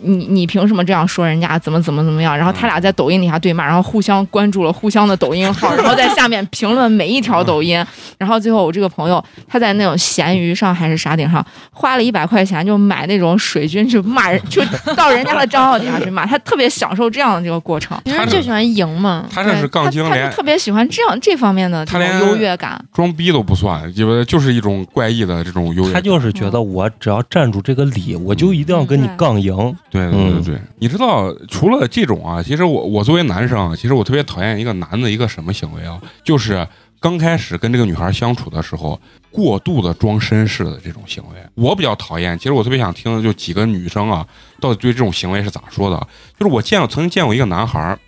[0.00, 1.58] 你你凭什么这样说人家？
[1.58, 2.36] 怎么怎么怎么样？
[2.36, 7.84] 然后他俩在抖音底下对骂，然后互相关注了互相的抖音号，然后在下面评论每一条抖音。
[8.18, 14.62] 然后最后我这个朋友他在那种闲鱼上还是啥顶上花了一百块钱就买那种水军去骂人，就
[14.94, 17.98] 到人家的账号底下去骂，他特别享受这样的这个过程。
[18.04, 19.26] 其实就喜欢赢嘛。
[19.32, 21.86] 他这是杠精，他就特别喜欢这样这方面的
[22.20, 22.82] 优越感。
[22.92, 26.00] 装逼都不算，因为就是一种怪异的这种优越他。
[26.00, 29.74] 就是觉得我只要站住这个理，我就一定要跟你杠赢。
[29.94, 36.66] 对对对对，你知道，除了这种啊，其实我我作为男生啊，其实我特别讨厌一个男的一个什么行为啊，就是
[36.98, 42.36] 刚开始跟这个女孩相处的时候，过度的装绅士的这种行为，我比较讨厌。
[42.36, 44.26] 其实我特别想听的就几个女生啊，
[44.58, 45.96] 到底对这种行为是咋说的？
[46.38, 47.98] 就是我见过曾经见过一个男孩儿，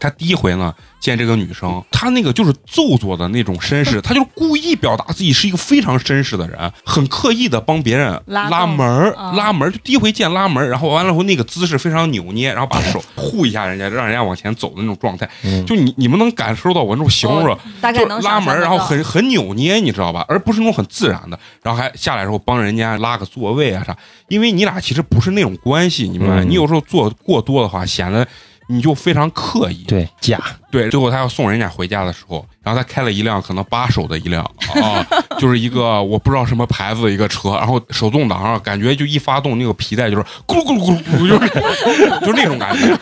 [0.00, 17.54] 他第一回呢见这个女生，他那个就是做作的那种绅士， 他就是故意表达自己是一个非常绅士的人，很刻意的帮别人拉门拉门儿，就第一回见拉门儿，然后完了后那个姿势非常扭捏，然后把手护一下人家，让人家往前走的那种状态，嗯就你你们能感受到我那种形容着。
[17.54, 20.24] 就大概能拉门然后很很扭捏，你知道吧？
[20.28, 23.96] 而不是那种很自然的，然后还下来之后帮人家拉个座位啊啥。
[24.28, 26.44] 因为你俩其实不是那种关系，你明白？
[26.44, 28.26] 嗯你有时候做过多的话，显得
[28.68, 29.84] 你就非常刻意。
[29.84, 34.44] 对假，对，最后他要送人家回家的时候，然后他开了一辆可能八手的一辆
[34.82, 35.06] 啊，
[35.38, 42.94] 就是一个我不知道什么牌子的一个车，然后手动挡上感觉就一发动那个皮带就是咕噜咕噜咕噜咕噜，就是就是那种感觉。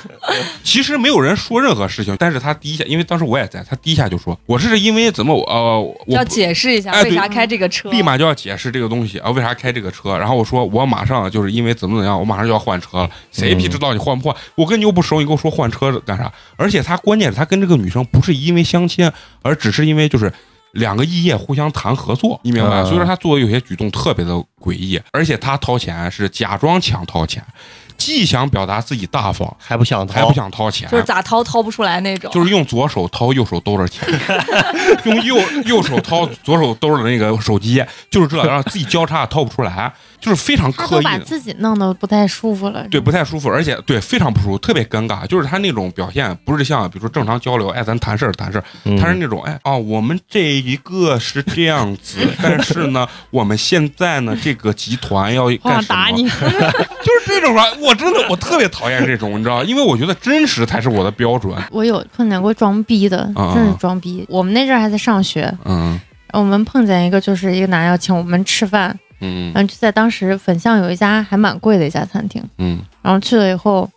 [0.62, 10.16] 其实没有人说任何事情，但是他第一下，因为当时我也在，他第一下就说我是因为怎么我呃我要解释一下哎为啥开这个车，立马就要解释这个东西啊，为啥开这个车？
[10.16, 13.11] 然后我说我马上就是因为怎么怎么样，我马上就要换车了。
[13.33, 14.37] 谁嗯皮知道你换不换？
[14.55, 16.33] 我跟你又不熟，你跟我说换车干啥？
[16.57, 19.10] 而且他关键是他跟这个女生不是因为相亲，
[19.42, 20.32] 而只是因为就是。
[20.72, 22.82] 两个异业互相谈合作，你明白？
[22.82, 27.42] 嗯所以说他做的有些举动特别的诡异，而且他掏钱是假装想掏钱，
[27.96, 32.30] 既想表达自己大方，还不想掏还不想掏钱，就是咋掏掏不出来那种。
[32.30, 34.06] 就是用左手掏，右手兜着钱，
[35.04, 39.90] 用右右手掏，左手兜着那个手机，就是这，然后自己交叉掏不出来，
[40.20, 42.87] 就是非常他刻意把自己弄得不太舒服了。
[42.90, 45.26] 对，不太舒服，而且对非常不舒服，特别尴尬。
[45.26, 55.83] 就是他那种表现，不是像比如说正常交流，哎， 咱谈事儿谈事儿，嗯他是那种哎哦，我们这一个是这样子， 但是呢，我们现在呢，这个集团要我干什么？
[55.83, 61.57] 想打你， 就是这种吧，我真的我特别讨厌这种，你知道，因为我觉得真实才是我的标准。
[61.70, 64.24] 我有碰见过装逼的，啊真是装逼。
[64.29, 65.98] 我们那阵儿还在上学，嗯
[66.33, 73.88] 我们碰见一个就是一个男要请我们吃饭，嗯然后就在当时粉巷有一家还蛮贵的一家餐厅，嗯然后去了以后，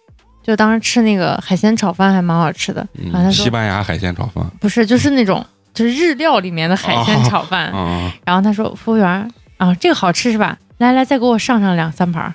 [0.43, 2.87] 就当时吃那个海鲜炒饭还蛮好吃的。
[3.11, 4.43] 然后嗯，他说西班牙海鲜炒饭。
[4.59, 7.67] 不是，就是那种就是日料里面的海鲜炒饭。
[7.71, 10.57] 啊，然后他说服务员啊，这个好吃是吧？
[10.77, 12.33] 来来，再给我上上两三盘儿。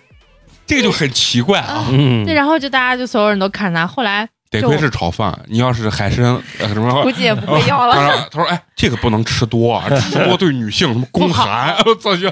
[0.67, 1.87] 这个就很奇怪啊。
[1.91, 3.87] 嗯对，，然后就大家就所有人都看着他。
[3.87, 4.29] 后来
[4.61, 6.25] 得亏是炒饭，你要是海参
[6.59, 7.95] 呃什么，估计也不会要了。
[7.95, 12.31] 他说他说哎，这个不能吃多啊，吃多对女性什么 宫寒，我操就。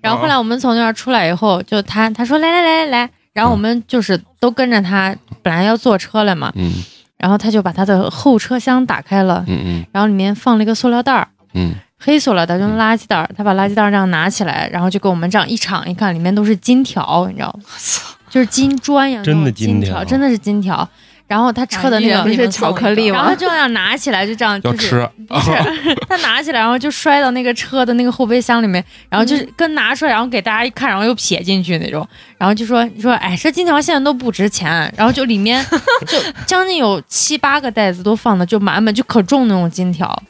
[0.00, 6.72] 然后后来我们从那儿出来以后，就他他说来来来来来，然后我们就是都跟着他，本来要坐车了嘛，嗯
[7.18, 13.28] 然后他就把他的后车厢打开了，嗯嗯然后里面放了一个塑料袋儿，嗯黑塑料袋，就是垃圾袋儿。
[13.36, 17.64] 他把垃圾袋儿这样拿起来，然后就给我们这样一敞一看，里面都是金条，你知道吗？
[18.30, 20.88] 就是金砖一样，真的金条真的是金条。
[21.30, 23.18] 然后他车的那个啊一人给你是巧克力吗？
[23.18, 25.52] 然后就这样拿起来，就这样就是吃，不是
[26.08, 32.04] 他拿起来，然后就摔到那个车的那个后备箱里面，然后就是跟拿出来，然后给大家一看，然后又撇进去那种，
[32.36, 35.64] 然后就说你说哎，这金条现在都不值钱，然后就里面
[36.08, 40.20] 就 将近有七八个袋子都放的就满满就可重那种金条，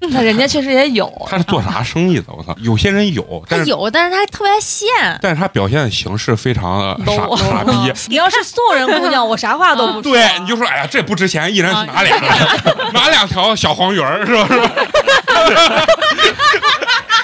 [0.10, 2.26] 那人家确实也有，他是做啥生意的？
[2.28, 4.86] 我操，有些人有，但是他有，但是他特别现。
[5.20, 7.92] 但是他表现的形式非常的傻傻逼。
[8.06, 10.02] 你要是送人姑娘，我啥话都不说。
[10.02, 14.46] 对，你就说，哎呀，这不值钱，一人拿两个， 拿两条小黄鱼儿，是吧？
[14.48, 15.86] 是吧？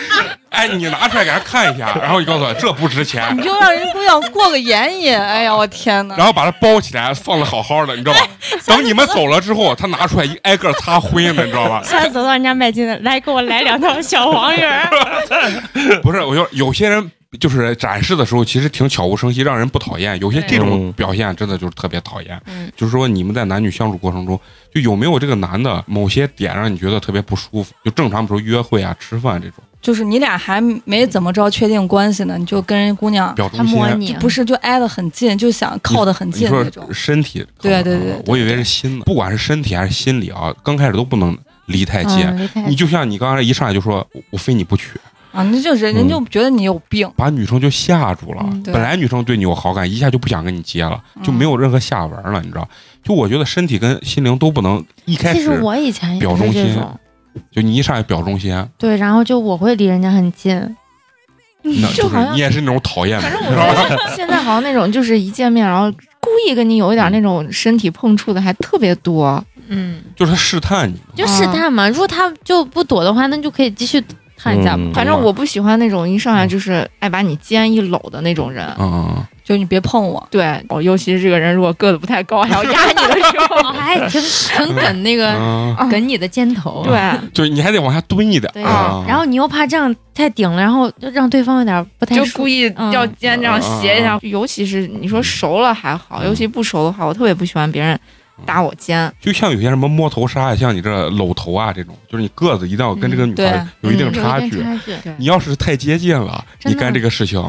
[0.54, 5.18] 哎，你拿出来给他看一下，然后你告诉我这不值钱你，就让人姑娘过个眼瘾。
[5.18, 6.16] 哎呀，我天哪！
[6.16, 8.28] 然后把它包起来，放的好好的，你知道吧？
[8.66, 11.82] 等你们走了之后，他拿出来一挨个擦灰呢，你知道吧？
[11.84, 14.60] 下次走到人家卖金的，来给我来两条小黄鱼。
[16.02, 20.16] 不是，我就有些人就是展示的时候，其实挺悄无声息，让人不讨厌。
[20.20, 22.40] 有些这种嗯表现真的就是特别讨厌。
[22.46, 24.38] 嗯就是说，你们在男女相处过程中，
[24.72, 27.72] 就有没有这个男的某些点让你觉得特别不舒服？
[27.84, 33.87] 就正常比如说约会啊、吃饭这种就是你俩还没怎么着确定关系呢，你就跟人姑娘他摸。
[33.97, 36.88] 你，不是就挨得很近，就想靠得很近那种。
[36.90, 39.05] 身体，对对对对我以为是心呢。
[39.05, 42.51] 不管是身体还是心理啊，刚开始都不能离太近。
[42.66, 44.99] 你就像你刚才一上来就说，我我非你不娶，
[45.33, 47.07] 啊，那就是人就觉得你有病。
[47.14, 48.40] 把女生就吓住了。
[48.51, 52.66] 嗯本来女生对你有好感，一下就不想跟你接了，就没有任何下文了，你知道？
[53.03, 56.99] 就我觉得身体跟心灵都不能一开其实始我以前也是表忠心这种，
[57.51, 60.55] 就你一上来表忠心，对，然后就我会离人家很近，
[61.62, 63.83] 那就是好像你也是那种讨厌的反正人，知道吧？
[63.83, 69.42] 我觉得 现在好像那种就是一见面，然后故意跟你有一点那种身体碰触的还特别多。
[69.68, 70.94] 嗯，就是他试探你。
[71.16, 71.88] 就试探嘛。
[71.88, 74.03] 如果他就不躲的话，那就可以继续
[74.44, 74.85] 探一下嘛。
[74.90, 78.66] 嗯反正我不喜欢那种一上来就是爱把你肩一搂的那种人。
[78.78, 85.35] 嗯嗯就你别碰我，对，哦，尤其是这个人如果个子不太高，还要压你的时候， 哦，还挺挺梗那个
[85.90, 86.83] 梗你的肩头。
[86.83, 86.98] 对，
[87.35, 88.50] 就是你还得往下蹲一点。
[88.54, 94.18] 对啊然后你又怕这样太顶了，然后就让对方有点不太舒就故意要肩这样斜一下。
[94.22, 98.00] 尤其是你说熟了还好，嗯尤其不熟的话，我特别不喜欢别人
[98.44, 104.64] 搭我肩，就像有些什么摸头杀呀，像你这搂头啊这种，就是你个子一定要跟这个女孩嗯有一定嗯差距。
[105.16, 107.40] 你要是太接近了，你干这个事情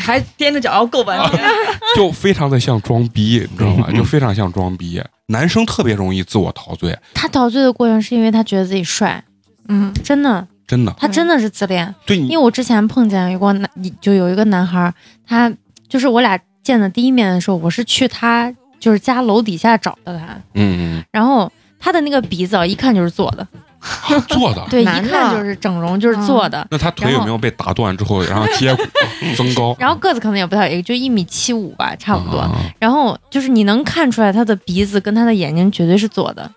[0.00, 1.42] 还踮着脚要够半天。
[1.96, 3.90] 就非常的像装逼，你知道吗？
[3.92, 5.02] 就非常像装逼。
[5.26, 9.22] 男生特别容易自我陶醉，他陶醉的过程是因为他觉得自己帅，
[9.68, 10.94] 嗯，真的，真的。
[10.98, 11.94] 他真的是自恋。
[12.06, 13.68] 对你因为我之前碰见有过男，
[14.00, 14.92] 就有一个男孩，
[15.26, 15.52] 他
[15.88, 23.46] 就是我俩见的第一面的时候，我是去他就是家楼底下找的他，嗯然后他的那个鼻子啊一看就是做的，
[24.10, 24.66] 嗯做的。
[24.68, 26.66] 对，一看就是整容，就是做的。
[26.68, 28.82] 那他腿有没有被打断之后，然后接骨
[29.38, 29.76] 增高？
[29.78, 32.40] 然后个子可能也不太，也就一米七五吧，差不多。
[32.40, 36.50] 啊然后就是你能看出来他的鼻子跟他的眼睛绝对是做的。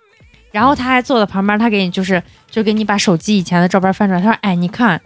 [0.52, 5.00] 然后他还坐在旁边，他给你就是就给你把手机以前的照片翻出来，他说：“哎，你看，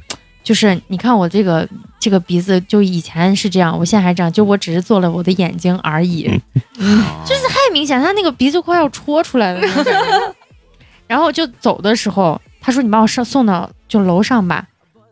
[0.50, 6.24] 就是你看我这个这个鼻子，就以前是这样，我现在还这样，就我只是做了我的眼睛而已。
[6.74, 9.62] 就是太明显，他那个鼻子快要戳出来了。
[11.06, 14.66] 然后就走的时候，他说：“你把我上送到就楼上吧。”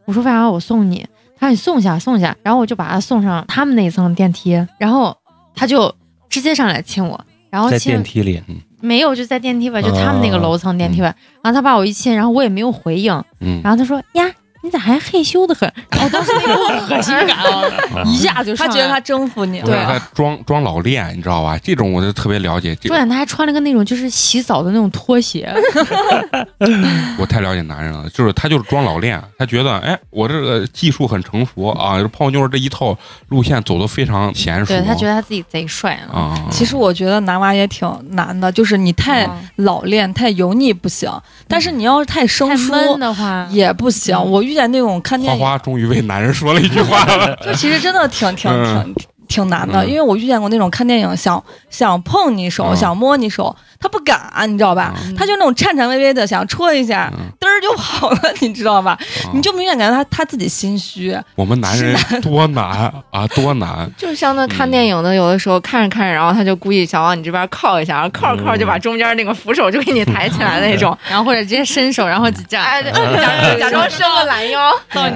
[0.05, 1.05] 我说：“为啥我送你？”
[1.39, 5.15] 他说：“你送下，送下。”然后我就把他送上他们那一层电梯，然后
[5.53, 5.93] 他就
[6.29, 8.41] 直接上来亲我，然后电梯里，
[8.81, 11.13] 没有就在电梯吧，就他们那个楼层电梯吧。
[11.43, 14.25] 然后他把我一亲，然后我也没有回应，嗯，然后他说：“呀，
[14.67, 19.65] 你咋还害羞的很？”然后当时那种 恶心感啊，一下就上来他觉得他征服你了。
[19.65, 21.57] 不是他装装老练，你知道吧？
[21.63, 25.49] 这种我就特别了解，这重点他还穿了个那种就是洗澡的那种拖鞋，
[27.19, 32.97] 我太了解男人了，就是他就是装老练，他觉得哎，我这个技术很成熟啊，泡妞这一套
[33.29, 36.13] 路线走的非常娴熟，对他觉得他自己贼帅呢。
[36.13, 41.11] 啊，其实我觉得男娃也挺难的，就是你太嗯老练、太油腻不行，
[41.47, 44.15] 但是你要是太生疏闷的话，也不行。
[44.17, 48.93] 嗯我遇见那种看电影，花花终于为男人说了一句话了， 就其实真的挺挺嗯。
[48.95, 49.89] 挺挺难的，嗯。
[49.89, 52.75] 因为我遇见过那种看电影想想碰你手、嗯。
[52.75, 54.93] 想摸你手，他不敢，你知道吧？
[55.05, 55.15] 嗯。
[55.15, 57.25] 他就那种颤颤巍巍的想戳一下，嗯。
[57.39, 58.91] 嘚儿就跑了，你知道吧？
[58.91, 58.99] 啊
[59.33, 74.71] 你就明显感觉他他自己心虚，我们男人多难啊，多难， 就像那看电影的，有的时候看着看着，然后他就故意想往你这边靠一下，然后靠着靠着就把中间那个扶手就给你抬起来那种， 然后或者直接伸手，然后几站，哎，对假 假装伸个懒腰，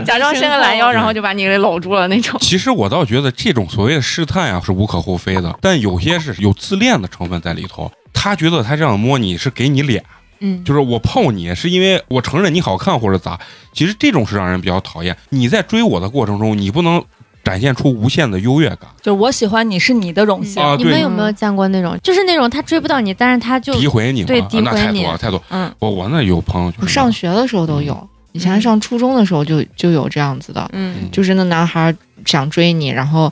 [0.06, 2.40] 假装伸个懒腰，然后就把你给搂住了那种。
[2.42, 7.92] 其实我倒觉得这种所谓的试探呀是无可厚非的，但有些是有自恋的成分在里头。
[8.14, 10.04] 他觉得他这样摸你是给你脸，
[10.40, 13.40] 嗯，就是我泡你是因为我承认你好看或者咋。
[13.74, 15.16] 其实这种是让人比较讨厌。
[15.30, 17.04] 你在追我的过程中，你不能
[17.44, 20.62] 展现出无限的优越感，就是我喜欢你是你的荣幸。
[20.62, 20.84] 啊对。
[20.84, 25.42] 你们有没有见过那种，就是那种他追不到你，但是他就诋毁你对诋毁那太你多了太多。
[25.50, 25.74] 嗯。
[25.80, 31.10] 我我那有朋友就是我上学的时候都有，以前上初中的时候就就有这样子的，嗯。
[31.12, 33.32] 就是那男孩想追你，然后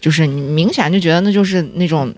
[0.00, 2.12] 就是你明显就觉得那就是那种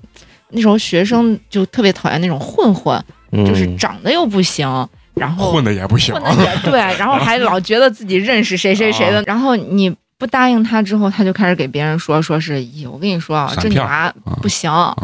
[0.51, 9.95] 那时候学生就特别讨厌那种混混，嗯就是长得又不行，然后混的也不行混，的也对， 然后还老觉得自己认识谁谁谁的，然后你。
[10.21, 14.13] 不答应他之后，他就开始给别人说，说是，咦，我跟你说啊，这女娃
[14.43, 14.95] 不行，啊，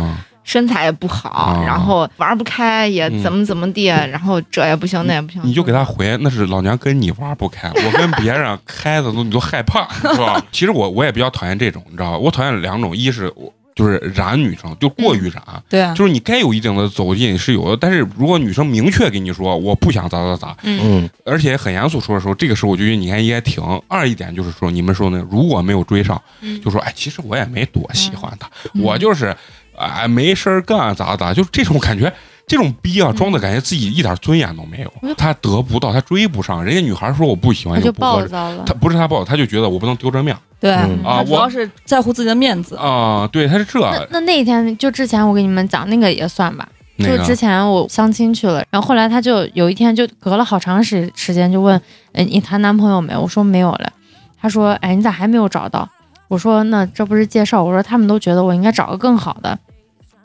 [0.46, 3.22] 身材也不好，啊然后玩不开，也嗯。
[3.22, 10.40] 怎么怎么地，然后这也不行，那也不行，你就给他回，那是老娘跟你玩不开，我跟别人开的都你都害怕， 是吧？
[10.52, 12.18] 其实我我也比较讨厌这种，你知道吧？
[12.18, 20.80] 我讨厌两种，一是我就是染女生，就过于燃，对啊，就是你该有一定的走近是有的，但是如果女生明确跟你说我不想咋咋咋，嗯。
[20.84, 21.10] 嗯。
[21.24, 23.62] 而且很严肃说的时候，这个时候我就觉得你还应该停。
[23.88, 26.60] 二一点就是说，你们说呢如果没有追上，嗯。
[26.62, 28.48] 就说哎，其实我也没多喜欢他，
[28.80, 29.36] 我就是
[29.78, 32.12] 哎没事儿干咋咋，就是这种感觉。
[32.48, 36.64] 这种逼啊，装的感觉自己一点尊严都没有，他得不到，他追不上。
[36.64, 38.72] 人家女孩说我不喜欢他就不合适，暴躁了他。
[38.74, 42.76] 不是他暴，他就觉得我不能丢这面对嗯啊他主要是在乎自己的面子。
[42.76, 43.28] 啊。
[43.32, 51.76] 对，他是这那那那一天就之前我给你们讲那个也算吧，就之前我相亲去了，然后后来他就有一天就隔了好长时时间就问，
[52.12, 53.16] 哎，你谈男朋友没？
[53.16, 53.92] 我说没有了。
[54.40, 55.88] 他说，哎，你咋还没有找到？
[56.28, 57.60] 我说那这不是介绍？
[57.64, 59.58] 我说他们都觉得我应该找个更好的。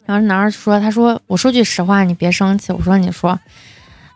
[0.06, 2.72] 然后男孩说，他说我说句实话，你别生气。
[2.72, 3.40] 我说你说。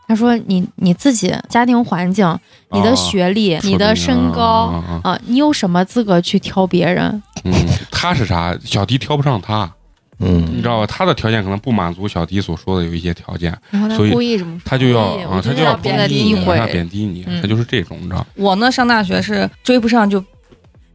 [0.08, 2.38] 他说你你自己家庭环境、
[2.70, 7.24] 你的啊学历、说你的身高啊啊啊啊，你有什么资格去挑别人？
[7.44, 7.52] 嗯，
[7.90, 8.56] 他是啥？
[8.64, 9.68] 小迪挑不上他，
[10.20, 10.86] 嗯你知道吧？
[10.86, 18.24] 他的条件可能不满足小迪所说的有一些条件，然后他所以故意什么，他就要啊，他就要贬低你他贬低你，嗯他就是这种，你知道？
[18.36, 20.24] 我呢，上大学是追不上就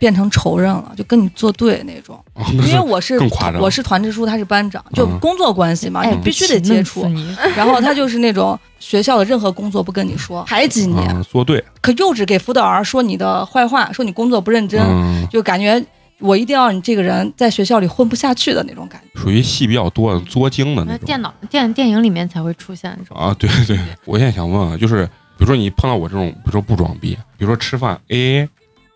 [0.01, 2.17] 变成仇人了，就跟你作对那种。
[2.33, 3.17] 哦那因为我是
[3.61, 7.07] 我是团支书，他是班长，就嗯工作关系嘛，必须得接触。
[7.07, 7.37] 你。
[7.55, 15.81] 然后他就是那种学校的任何工作不跟你说， 排挤你，嗯，作对，可幼稚给辅导员说你的坏话，说你工作不认真，嗯，就感觉
[16.19, 19.21] 我一定要你这个人在学校里混不下去的那种感觉。
[19.21, 21.07] 属于戏比较多的作精的那种。
[21.07, 23.17] 电脑电电影里面才会出现这种。
[23.17, 25.05] 啊，对对，我现在想问啊，就是
[25.37, 28.49] 比如说你碰到我这种，比如说不装逼，比如说吃饭 A A，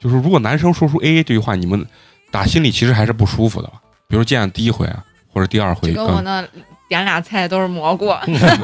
[0.05, 1.82] 就是如果男生说出 A A 这句话，你们
[2.30, 3.80] 打心里其实还是不舒服的吧？
[4.07, 5.02] 比如见第一回啊，
[5.32, 6.46] 或者第二回，跟我那
[6.90, 8.12] 点俩菜都是蘑菇，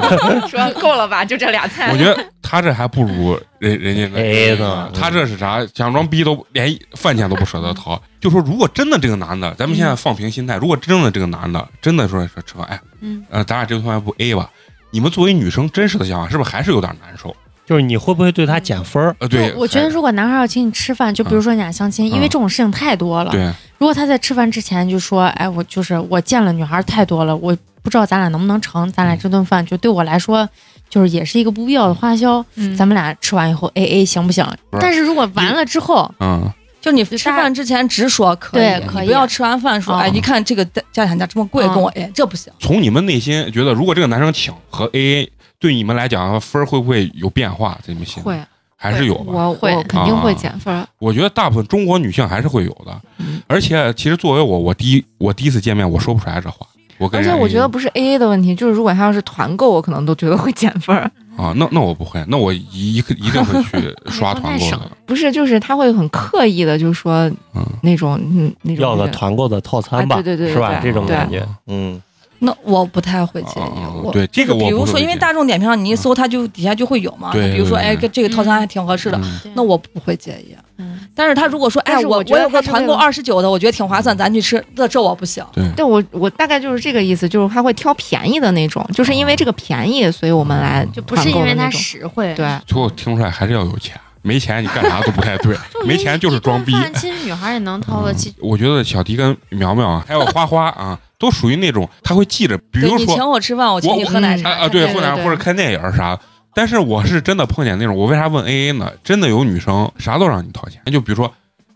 [0.47, 1.91] 说够了吧，就这俩菜。
[1.91, 5.65] 我觉得他这还不如人人家那 AA 呢他这是啥？
[5.73, 7.99] 假装逼都连饭钱都不舍得掏。
[8.19, 14.47] 就说如果真的这个男的，咱们现在放平心态，如果真的这个男的真的说说吃饭，哎，嗯，呃，咱俩这顿饭不 A 吧？
[14.91, 17.35] 你们作为女生真实的想法，是不是还是有点难受？
[17.71, 19.15] 就是你会不会对他减分儿？
[19.19, 23.31] 呃，对，我觉得如果男孩要请你吃饭，就比如说你俩相亲，因为这种事情太多了。
[23.31, 30.45] 对，如果他在吃饭之前就说：“哎，我就是我见了女孩太多了，我不知道咱俩能不能成，咱俩这顿饭就对我来说，
[30.89, 32.45] 就是也是一个不必要的花销。
[32.55, 34.45] 嗯咱们俩吃完以后 A A 行不行？
[34.69, 36.51] 不但是如果完了之后，嗯，
[36.81, 42.51] 就你吃饭之前直说可以，对可以不要吃完饭说，嗯哎，一看这个价钱价这么贵，嗯跟我 A，这不行。
[42.59, 47.77] 从你们内心觉得，如果这个男生请和 A A 对你们来讲分儿会不会有变化？
[47.81, 48.37] 在你们心里会，
[48.75, 49.31] 还是有吧？
[49.31, 50.85] 我会肯定会啊减分儿。
[50.99, 56.65] 我觉得大部分中国女性还是会有的，嗯而且其实作为我，我第一我第一次见面，我说不出来这话。
[56.97, 61.09] 我跟而且我觉得不是 A A 的问题，就是如果他要是团购，我可能都觉得会减分儿。
[61.35, 64.91] 啊，那那我不会，那我一一一定会去 刷团购太省的。
[65.07, 70.79] 不是，就是他会很刻意的，就是说嗯，那种嗯那种要个团购的套餐吧，啊对对对是吧？
[70.83, 71.99] 这种感觉，嗯，
[72.43, 77.31] 那我不太会介意啊，我对这个我比如说，因为大众点评上你一搜，它就底下就会有嘛。
[77.31, 80.55] 对比如说，哎，这个套餐还挺合适的，嗯那我不会介意。
[80.77, 85.45] 嗯，但是他如果说，哎，我我有个团购二十九的，我觉得挺划算，咱去吃，这这我不行。
[85.53, 96.73] 对，对我我大概就是这个意思，就是他会挑便宜的那种，就是因为这个便宜，所以我们来就不是因为它实惠，对，最后听出来还是要有钱，没钱你干啥都不太对， 没钱就是装逼。
[96.95, 98.33] 其实女孩也能掏得起。
[98.39, 104.49] 我觉得小迪跟苗苗啊，还有花花啊，都属于那种他会记着，比如说请我吃饭，我请你喝奶茶。
[104.49, 106.19] 啊啊，对，对或者对或者看电影啥。
[106.53, 108.91] 但是我是真的碰见那种，我为啥问 A A 呢？
[109.03, 111.31] 真的有女生啥都让你掏钱，就比如说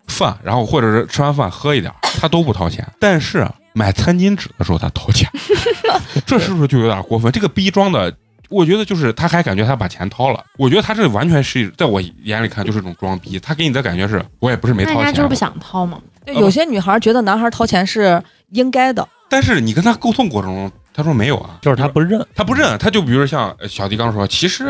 [0.08, 2.86] 饭，然后或者是吃完饭喝一点儿，她都不掏钱。
[3.00, 5.30] 但是买餐巾纸的时候她掏钱，
[6.26, 7.32] 这是不是就有点过分？
[7.32, 8.14] 这个逼装的，
[8.50, 13.40] 我觉得就是他还感觉他把钱掏了，我觉得他这完全是在我眼里看就是一种装逼。
[13.40, 16.00] 他给你的感觉是我也不是没掏钱，人家就是不想掏嘛。
[16.26, 24.66] 对有些女孩觉得男孩掏钱是应该的，但是你跟他沟通过程中，他说没有啊，就是他不认，他不认，他就比如像呃小迪刚说，其实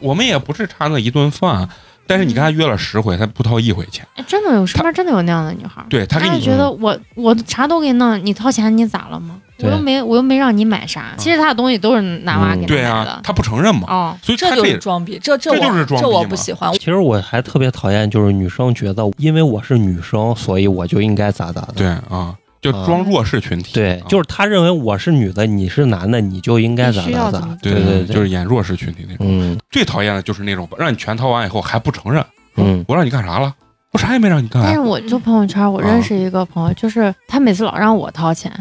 [0.00, 1.68] 我们也不是差那一顿饭，
[2.06, 9.40] 但是你跟他约了十回，他不掏一回钱，哎，真的有身边真的有那样的女孩，对他给你她就觉得我我啥都给你弄，你掏钱你咋了吗？
[9.62, 13.10] 我又没我又没让你买啥，其实他的东西都是男娃给他对买的，。
[13.12, 16.70] 啊他不承认嘛，哦，所以这就是装逼，这这这就是装逼这我不喜欢。
[16.74, 21.68] 其实我还特别讨厌，就是女生觉得因为我是女生，所以我就应该咋咋的。
[21.74, 22.34] 对啊，
[22.72, 27.58] 就装弱势群体，对，啊就是他认为我是女的，你是男的，你就应该咋咋咋。
[27.62, 29.26] 对对对，就是演弱势群体那种。
[29.28, 32.24] 嗯最讨厌的就是那种让你全掏完以后还不承认，
[32.56, 33.54] 嗯我让你干啥了？
[33.92, 34.66] 我啥也没让你干啊。
[34.66, 38.52] 但是我就朋友圈，我认识一个朋友，就是他每次老让我掏钱，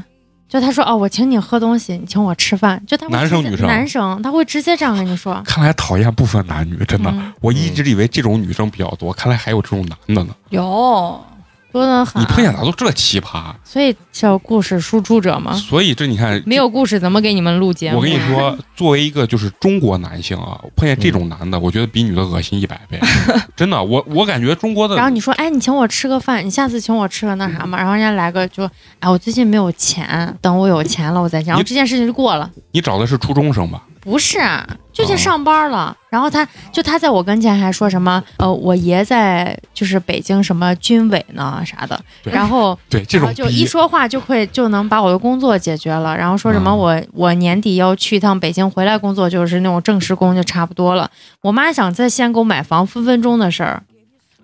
[0.48, 10.36] 就他说哦，我请你喝东西，你请我吃饭，就他男生女生男生他会直接这样跟你说，看来讨厌不分男女，真的，嗯我一直以为这种女生比较多，看来还有这种男的呢。
[10.50, 11.20] 有，
[11.78, 12.26] 多得很你。
[12.26, 13.54] 碰见咋都这奇葩？
[13.64, 17.98] 所以叫故事输出者嘛，所以这你看，没有故事怎么给你们录节目？
[17.98, 23.00] 我跟你说， 作为一个就是中国男性啊，碰见这种男的，我觉得比女的恶心一百倍。
[23.56, 27.78] 真的，我我感觉中国的然后你说，哎，你请我吃个饭，你下次请我吃个那啥嘛？
[27.78, 28.64] 然后人家来个就，
[29.00, 31.50] 哎，我最近没有钱，等我有钱了我再讲。
[31.50, 32.50] 然后你这件事情就过了。
[32.72, 33.84] 你找的是初中生吧？
[34.06, 35.94] 不是，啊就去哦上班了。
[36.10, 42.00] 然后他就他在我跟前还说什么，呃，我爷在就是北京什么军委呢啥的。
[42.24, 46.16] 然后对，这种就一说话就会就能把我的工作解决了。
[46.16, 51.12] 然后说什么嗯我、我年底要去一趟北京，回来工作就是那种正式工就差不多了。
[51.42, 53.84] 我妈想在县给我买房，分分钟的事儿。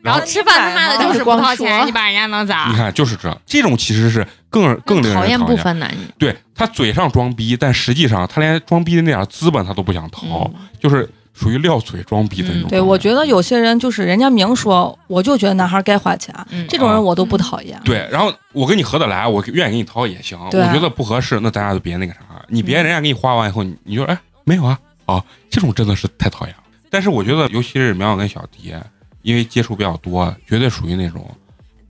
[0.01, 2.76] 然后吃饭他妈的就是不掏钱，你把人家能咋你？
[2.76, 6.06] 看就是这，这种其实是更更令人讨厌讨不分男女。
[6.20, 10.22] 对他嘴上装逼，但实际上他连装逼的那点资本他都不想掏，
[10.54, 12.70] 嗯就是属于撂嘴装逼的那种。
[12.70, 17.80] 对我觉得有些人就是人家明说，我就觉得男孩该花钱，嗯这种人我都不讨厌。
[17.84, 20.38] 对，然后我跟你合得来，我愿意给你掏也行。
[20.39, 22.20] 我觉得不合适，那咱俩就别那个啥。
[22.49, 26.62] 你别人家给你花完以后，你你就哎没有啊啊，这种真的是太讨厌了。
[26.89, 28.74] 但是我觉得，尤其是苗苗跟小迪，
[29.22, 31.26] 因为接触比较多，绝对属于那种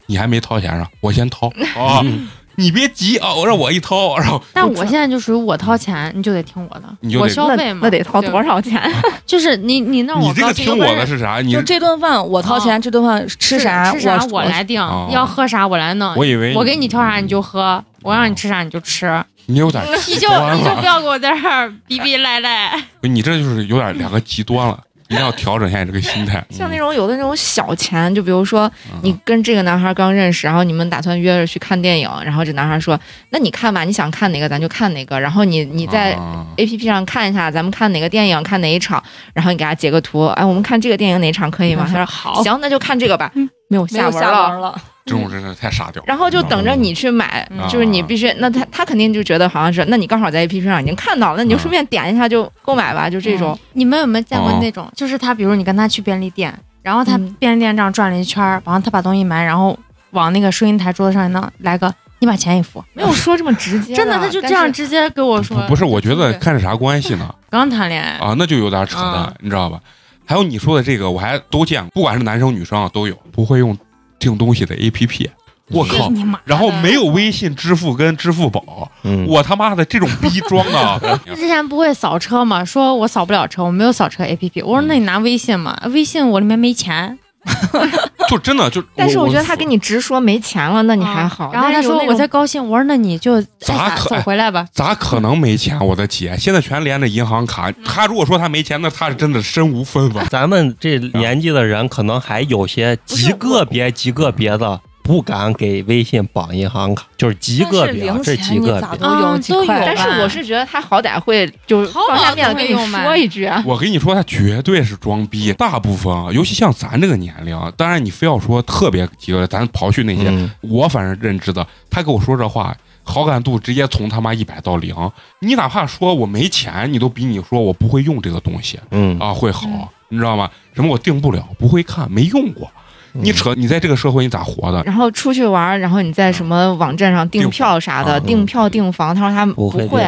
[0.06, 2.02] 你还没掏钱上，我先掏啊。
[2.04, 2.28] 你
[2.62, 8.44] 你别急啊，我让我一掏，然后 但我现在就属于我掏钱，你就得听我的，我消费嘛，那得掏多？
[8.44, 8.80] 少钱？
[9.26, 11.40] 就是你你让你这个我高兴，听我的是啥？
[11.42, 16.14] 你就这顿饭我掏钱，哦这顿饭吃啥吃啥我我来定哦，要喝啥我来弄。
[16.16, 22.72] 我以为我给你挑啥你就喝，我让你吃啥你就吃，你有点你就 你就不，要给我在这儿逼逼赖赖。
[23.02, 24.80] 你这就是有点两个极端了，
[25.12, 26.42] 一定要调整一下你这个心态。
[26.50, 32.98] 像那种有的那种小钱，就比如说嗯你跟这个男孩刚认识，然后你们打算约着去看电影，然后这男孩说
[33.32, 39.04] ：“那你看吧，你想看哪个咱就看哪个。”然后你你在啊 A P P 上看一下，咱们看哪个电影，看哪一场，
[39.34, 41.86] 然后你给他截个图，哎，我们看这个电影哪一场可以吗？
[41.92, 43.30] 他说好，行，那就看这个吧，
[43.68, 44.82] 没 有没有下文了。
[45.06, 46.06] 这种真的太傻屌了。
[46.08, 53.58] 然后就等着你去买，嗯就是你必须，那他他肯定就觉得好像是，那你刚好在 A P P 上已经看到了，那你就顺便点一下就购买吧，就这种。
[53.74, 59.78] 你们有没有见过哦那种，就是他，比如你跟他去便利店，然后他嗯便利店这样转了一圈儿，然后他把东西买，然后
[60.12, 67.34] 往那个收银台桌子上一弄，来个你把钱一付，没有说这么直接， 真的他就这样直接给我说，不是，我觉得看是啥关系呢？
[67.50, 69.80] 刚谈恋爱，啊，那就有点扯淡嗯，你知道吧？
[70.26, 73.76] 还有你说的这个，我还都见过，不管是男生女生啊都有不会用
[74.22, 75.30] 订东西的 A P P。
[75.74, 76.12] 我靠！
[76.44, 81.00] 然后没有微信支付跟支付宝，嗯，我他妈的这种逼装啊！
[81.34, 87.18] 之前不会扫车吗，说我扫不了车，我没有扫车 A P P，我说那你拿微信嘛，微信我里面没钱，
[88.30, 91.52] 就真的就， 但是我觉得他跟你直说没钱了，那你还好。
[91.52, 94.66] 然后他说我才高兴，我说那你就咋哎可走回来吧。
[94.72, 95.78] 咋可能没钱？
[95.86, 97.72] 我的姐，现在全连着银行卡。
[97.84, 100.26] 他如果说他没钱，那他是真的身无分文。
[100.30, 108.88] 咱们这年纪的人，可能还有些极个别、极个别的不敢给微信绑银行卡，就是极个别这极个别。
[108.88, 113.64] 啊都有几块但是我是觉得他好歹会就淘宝放下面子跟你说一句啊。
[113.66, 115.52] 我跟你说，他绝对是装逼。
[115.54, 124.96] 大部分啊，尤其像咱这个年龄啊，当然你非要说特别极端，咱刨去那些，嗯我反正认知的，他跟我说这话，好感度直接从他妈一百到零。
[125.40, 130.50] 你哪怕说我没钱，你都比你说我不会用这个东西嗯啊会好，嗯你知道吗？
[130.74, 132.70] 什么我定不了，不会看，没用过。
[133.14, 134.82] 嗯你扯，你在这个社会你咋活的？
[134.84, 140.02] 然后出去玩，然后你在什么网站上订票啥的，订订票订房，他说他不不会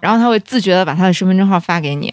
[0.00, 2.12] 然后他会自觉的把他的身份证号发给你。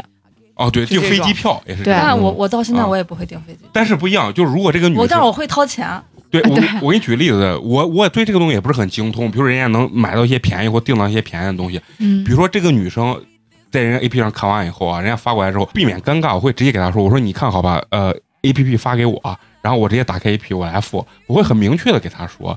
[0.55, 2.01] 哦，对，订飞机票也是这对样。
[2.05, 5.87] 但我我到现在啊我也不会订飞机，但是不一样，就是如果这个女生我但是我会掏钱。
[6.31, 13.15] 对 我，我给你举个例子，我我对这个东西也不是很精通，比如人家能买到一些便宜或订到一些便宜的东西，嗯比如说这个女生
[13.71, 22.55] 在人家 A P P 上看完以后啊，人家发过来之后，避免尴尬，我会直接给她说，我说你看好吧，呃，A P P 发给我，然后我直接打开 A P 我来付，我会很明确的给他说，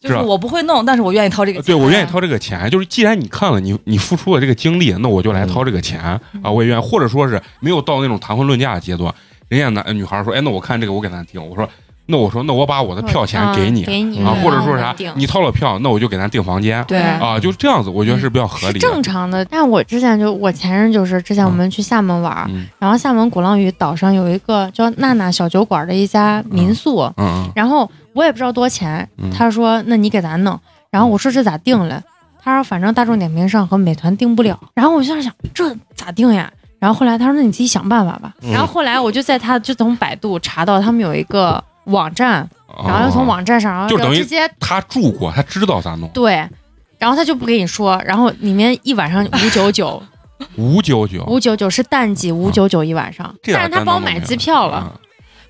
[0.00, 1.60] 就是我不会弄，但是我愿意掏这个钱。
[1.60, 6.00] 呃对我愿意掏这个钱，就是既然你看了，你你付出了这个精力，那我就来掏这个钱
[6.42, 9.14] 啊，我也愿意，或者说是没有到那种谈婚论嫁的阶段，
[9.48, 11.68] 人家男女孩说，哎，那我看这个我给他听，我说，
[12.06, 18.78] 那我说那我把我的票钱给你嗯给你啊，嗯或者说啥你掏了票，那我就给咱订房间对，啊，就这样子，我觉得是比较合理的。
[18.80, 30.58] 正常的，但我之前就我前任就是之前我们去厦门玩，嗯然后厦门鼓浪屿岛上有一个叫娜娜小酒馆的一家民宿，嗯嗯然后我也不知道多钱嗯，他说那你给咱弄，
[30.90, 32.02] 然后我说这咋定了？
[32.42, 36.48] 他说反正大众点评上和美团订不了，然后我就在想这咋定呀？
[36.78, 38.32] 然后后来他说那你自己想办法吧。
[38.42, 46.48] 嗯然后后来我就在他就从百度查到他们有一个网站，嗯，然后又从哦网站上，然后就等于直接他住过，他知道咋弄，对，
[46.98, 50.02] 然后他就不给你说，然后里面一晚上五九九，
[50.56, 54.92] 五九九，五九九是淡季，五九九一晚上，但是他帮我买机票了。
[54.94, 55.00] 嗯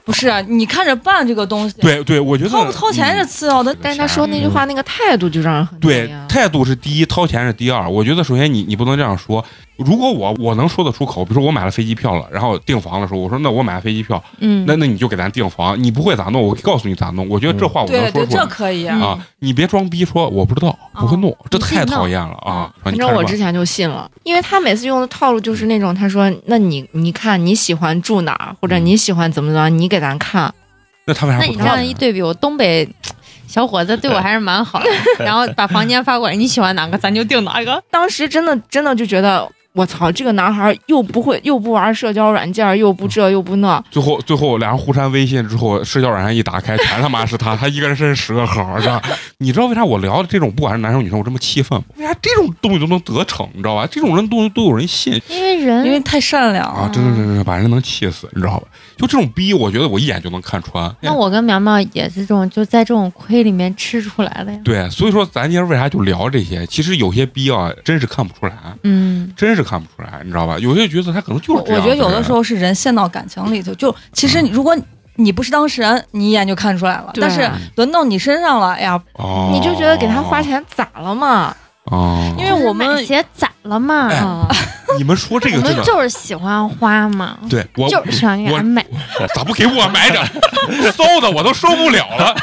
[0.06, 3.76] 不是你看着办这个东西，对对，我觉得掏不掏钱是嗯次要的。
[3.82, 7.90] 但是他说那句话那个态度就让人很讨对，态度是第一，掏钱是第二。
[7.90, 9.44] 我觉得首先你你不能这样说。
[9.78, 17.28] 如果我我能说得出口，比如说我买了飞机票了，然后订房的时候，我说那我买了飞机票，嗯，那那你就给咱订房，你不会咋弄，我告诉你咋弄。
[17.28, 18.88] 我觉得这话我能对对，说出来这可以。
[18.88, 22.72] 嗯啊，你别装逼说我不知道，不会弄，这太讨厌了啊！
[22.82, 30.52] 反正我之前就信了，因为他每次用的套路就是那种，他说：“那你你看你喜欢住哪儿，或者你喜欢怎么怎么，你给咱看。
[31.06, 32.88] 那他为啥那你这样一对比，我东北
[33.46, 34.90] 小伙子对我还是蛮好的，
[35.24, 49.02] 然后把房间发过来，你喜欢哪个咱就订哪个。”当时真的真的就觉得，我操，这个男孩又不会又不玩社交软件，又不这又不那，最后最后俩人互删微信之后，社交软件一打开，全他妈是他，他一个人申十个号，是吧？
[49.36, 51.84] 你知道为啥我聊的这种不管是男生女生，我这么气愤吗？
[51.98, 53.46] 为啥这种东西都能得逞？
[53.52, 53.86] 你知道吧？
[53.90, 56.86] 这种人都都有人信因为人因为太善良啊！
[56.86, 58.66] 了，真的真的真的把人能气死，你知道吧？
[58.96, 60.90] 就这种逼，我觉得我一眼就能看穿。
[61.02, 64.58] 那我跟苗苗也是这种，就在这种亏里面吃出来的呀。
[64.64, 66.64] 对，所以说咱今儿为啥就聊这些？
[66.66, 68.54] 其实有些逼啊，真是看不出来，
[68.84, 70.56] 嗯，真是看不出来，你知道吧？
[70.60, 71.80] 有些角色他可能就是我。
[71.80, 74.76] 觉得有的时候是人陷到感情里头，就其实你如果
[75.16, 77.10] 你不是当事人，你一眼就看出来了。
[77.20, 81.56] 但是轮到你身上了，哎呀，哦，你就觉得给他花钱咋了嘛？
[81.86, 84.48] 哦，因为我们买鞋攒了嘛？
[84.98, 88.84] 你们说这个真的，们就是喜欢花嘛，对我就是喜欢给我他买。
[89.34, 90.24] 咋不给我买点？
[90.92, 92.34] 骚的我都受不了了。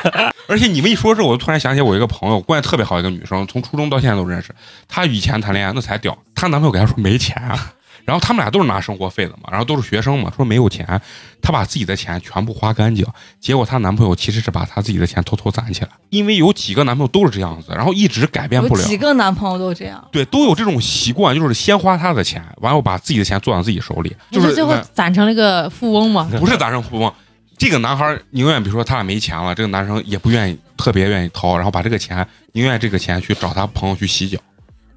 [0.47, 4.53] 而且你们一说这，我就突然想起我一个朋友，关系特别好一个女生，从初中到现在都认识。
[4.87, 7.71] 她以前谈恋爱那才屌，她男朋友给她说没钱啊，
[8.05, 10.85] 然后他们俩都是拿生活费的嘛，然后都是学生嘛，说没有钱，
[11.41, 13.05] 她把自己的钱全部花干净。
[13.39, 18.81] 结果她男朋友其实是把她自己的钱偷偷攒起来，因为有几个男朋友都是这样子，然后一直改变不了。
[18.81, 20.05] 有几个男朋友都这样。
[20.11, 26.29] 对，都有这种习惯，就是先花他的钱，完后把自己的钱攥到自己手里，就就是是最后攒成了一个富翁嘛。
[26.39, 27.13] 不是攒成富翁。
[27.57, 34.39] 这个男孩儿宁愿比如说他俩没钱了，这个男生也不愿意特别愿意掏，然后把这个钱宁愿这个钱去找他朋友去洗脚，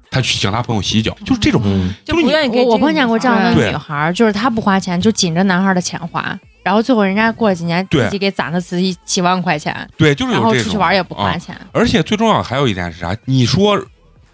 [0.09, 11.37] 他去请他朋友洗脚，就是这种，嗯，就是你愿意给我我碰见过这样的女孩儿，就是她不花钱，就紧着男孩儿的钱花，然后最后人家过了几年自己给攒了自己几万块钱，对，就是有这种出去玩也不花啊。
[11.37, 11.55] 钱。
[11.71, 13.15] 而且最重要还有一点是啥？
[13.25, 13.79] 你说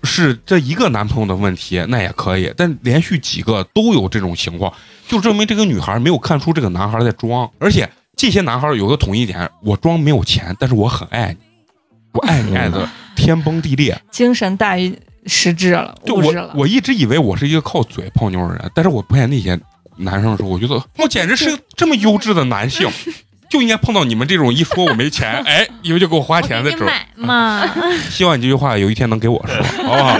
[0.03, 4.71] 是这一个男朋友的问题，那也可以，但连续几个都有这种情况，
[5.07, 7.49] 就证明这个女孩没有看出这个男孩在装。
[7.59, 11.37] 而且这些男孩有个统一点，我装没有钱，但是我很爱你，
[12.13, 13.99] 我爱你爱的 天崩地裂。
[14.11, 15.95] 精神大于实质了。
[16.07, 19.59] 我我一直以为我是一个靠嘴泡妞的人，但是我碰见那些
[19.97, 22.89] 男生的时候，我觉得我简直是个这么优质的男性，
[23.49, 26.85] 就应该碰到你们这种一说我没钱， 哎，以后就给我花钱的时候。
[26.85, 27.63] 买嘛，
[28.09, 30.17] 希望你这句话有一天能给我说，好不好？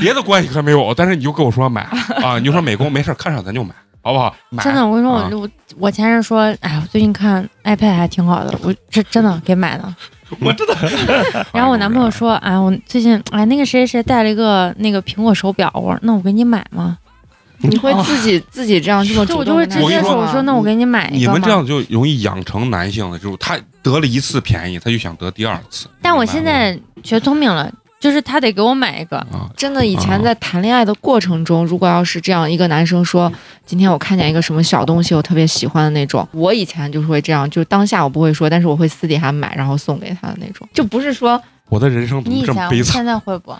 [0.00, 1.82] 别的关系可没有，但是你就跟我说买
[2.22, 4.34] 啊，你就说美工没事看上咱就买，好不好？
[4.48, 9.94] 买真的，我跟你说，啊我我我前任说，哎，我最近看 iPad 还挺好的，我这真的给买的。
[10.40, 10.74] 我真的。
[11.52, 16.98] 然后我男朋友说，哎，我最近哎那个谁谁带了一个那个苹果手表，我说那我给你买吗？
[17.62, 21.18] 你会自己自己这样这么就我就会直接说，我说我说那我给你买一个。
[21.18, 25.86] 你们这样就容易养成男性的就是，他得了一次便宜，他就想得第二次。
[26.00, 27.70] 但我现在学聪明了，
[28.00, 29.18] 就是他得给我买一个。
[29.18, 33.30] 啊，真的，以前在谈恋爱的过程中，如果要是这样一个男生说，
[33.64, 42.84] 今天我看见一个什么小东西，我特别喜欢的那种，我以前就是会这样，就当下我不会说，但是我会私底下买，然后送给他的那种，就不是说我的人生怎么你以这么悲惨？
[42.84, 43.54] 前现在会不？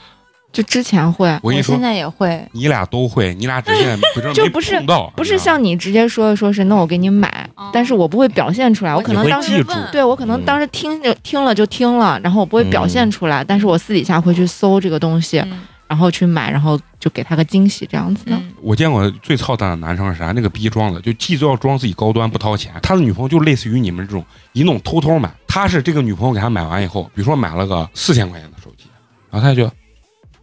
[0.53, 2.45] 就之前会，我跟你说现，在也会。
[2.53, 4.83] 你俩都会，你俩只是不是 没就不是，
[5.15, 18.31] 不是像你直接说说是那我给你买，哦但是我不会表现出来，我可能当时对我可能当时听就听了就听了，然后我不会表现出来，但是我私底下会去搜这个东西，嗯然后去买，然后就给他个惊喜这样子的。
[18.37, 20.31] 嗯，我见过最操蛋的男生是啥？
[20.31, 25.29] 那个逼装的，就既都要装自己高端不掏钱，他的女朋友就类似于你们这种一弄偷偷买。
[25.49, 28.85] 他是这个女朋友给他买完以后，比如说买了个四千块钱的手机，
[29.33, 29.69] 然后他就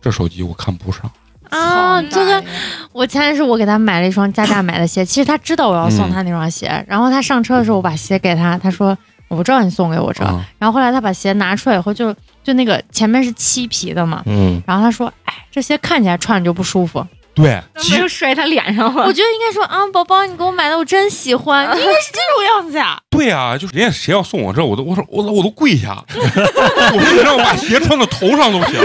[0.07, 1.11] 这手机我看不上，
[1.49, 2.47] 啊，这个个
[2.93, 8.97] 我前天是我给他买了一双加价买的鞋，其实他知道我要送他那双鞋，然后他上车的时候我把鞋给他，他说
[9.27, 17.05] 我不知道你送给我这，啊然后后来他把鞋拿出来以后就就那个前面是漆皮的嘛，嗯，然后他说哎这鞋看起来穿着就不舒服，
[17.37, 19.05] 对，其实没有摔他脸上了。
[19.05, 28.79] 我觉得应该说啊宝宝你给我买的我真喜欢， 你应该是这种样子呀，对啊，就是人家谁要送我这，我都我说我我都跪下， 我说你让我把鞋穿到头上都行。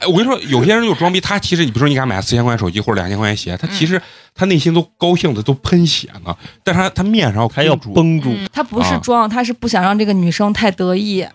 [0.00, 4.00] 哎，我跟你说，有些人就装逼，他其实你比如说你给他买四千块钱手机或者两千块钱鞋，他其实
[4.34, 9.00] 他内心都高兴的都喷血呢，但是他他面上还要绷住，嗯他不是啊。
[9.02, 11.26] 装，他是不想让这个女生太得意、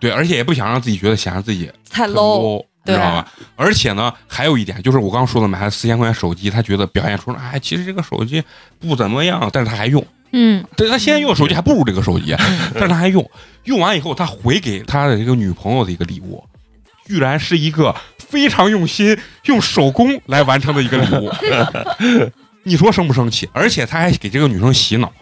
[0.00, 2.64] 对，而且也不想让自己觉得显得自己太很 low。
[2.86, 3.32] 你知道吧？
[3.56, 8.42] 而且呢，还有一点就是我刚刚说的，买了四千块钱手机，他觉得表现出哎，其实这个手机
[8.78, 10.04] 不怎么样，但是他还用。
[10.36, 12.34] 嗯对他现在用的手机还不如这个手机，
[12.74, 13.24] 但是他还用。
[13.64, 16.44] 用完以后，他回给他的这个女朋友的一个礼物，
[17.06, 21.32] 居然是一个非常用心用手工来完成的一个礼物。
[22.64, 23.48] 你说生不生气？
[23.52, 25.12] 而且他还给这个女生洗脑，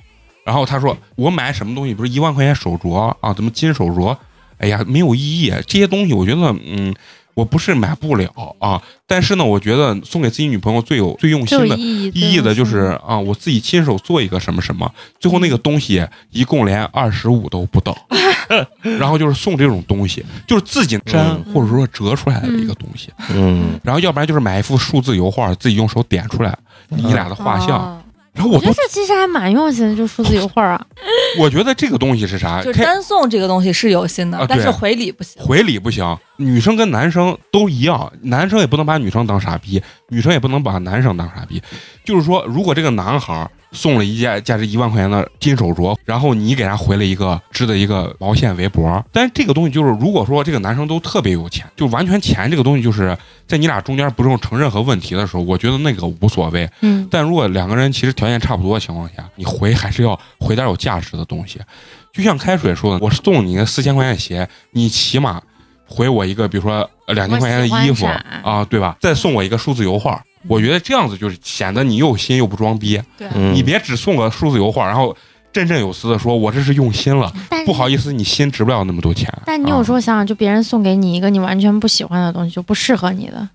[0.45, 4.17] 然后他说我买什么东西，不是一万块钱手镯啊，怎么金手镯？
[4.59, 5.53] 哎呀，没有意义。
[5.67, 6.95] 这些东西我觉得，嗯，
[7.35, 17.97] 我不是买不了啊，但是呢，我觉得送给自己女朋友最有最用心的意义意义的就是啊，我自己亲手做一个什么什么，最后那个东西一共连二十五都不到，
[18.99, 26.57] 然后就是送这种东西，就是自己粘嗯或者说折出来的一个东西，嗯，然后要不然就是买一幅数字油画，自己用手点出来
[26.89, 28.02] 你俩的画像，哦
[28.35, 30.87] 然后我我觉得这其实还蛮用心的，就数字油画啊，
[31.39, 32.63] 我觉得这个东西是啥？
[32.63, 35.43] 就是单送这个东西是有心的，啊但是回礼不行。
[35.43, 41.63] 回礼不行，女生跟男生都一样，男生也不能把女生当傻逼，女生也不能把男生当傻逼。
[42.05, 49.05] 就是说，如果这个男孩儿送了一件价值一万块钱的金手镯，然后你给他回了一个织的一个毛线围脖。
[49.11, 53.17] 但是这个东西就是，如果说这个男生都特别有钱，就完全钱这个东西就是
[53.47, 56.69] 在你俩中间不用成任何问题的时候，我觉得那个无所谓。
[56.83, 61.59] 嗯，但如果两个人其实条件差不多的情况下，你回还是要回点有价值的东西。
[62.13, 65.41] 就像开水说的，我送你个四千块钱鞋，你起码
[65.87, 68.07] 回我一个，比如说呃两千块钱的衣服
[68.43, 68.97] 啊，对吧？
[69.01, 73.01] 再送我一个数字油画，我觉得这样子就是显得你又有心又不装逼。
[73.35, 75.17] 嗯你别只送个数字油画，然后
[75.53, 77.33] 振振有词的说我这是用心了，
[77.67, 79.33] 不好意思，你心值不了那么多钱。
[79.45, 83.49] 但你有时候候想想，就别人送给你一个你完全不喜欢的东西，就不适合你的，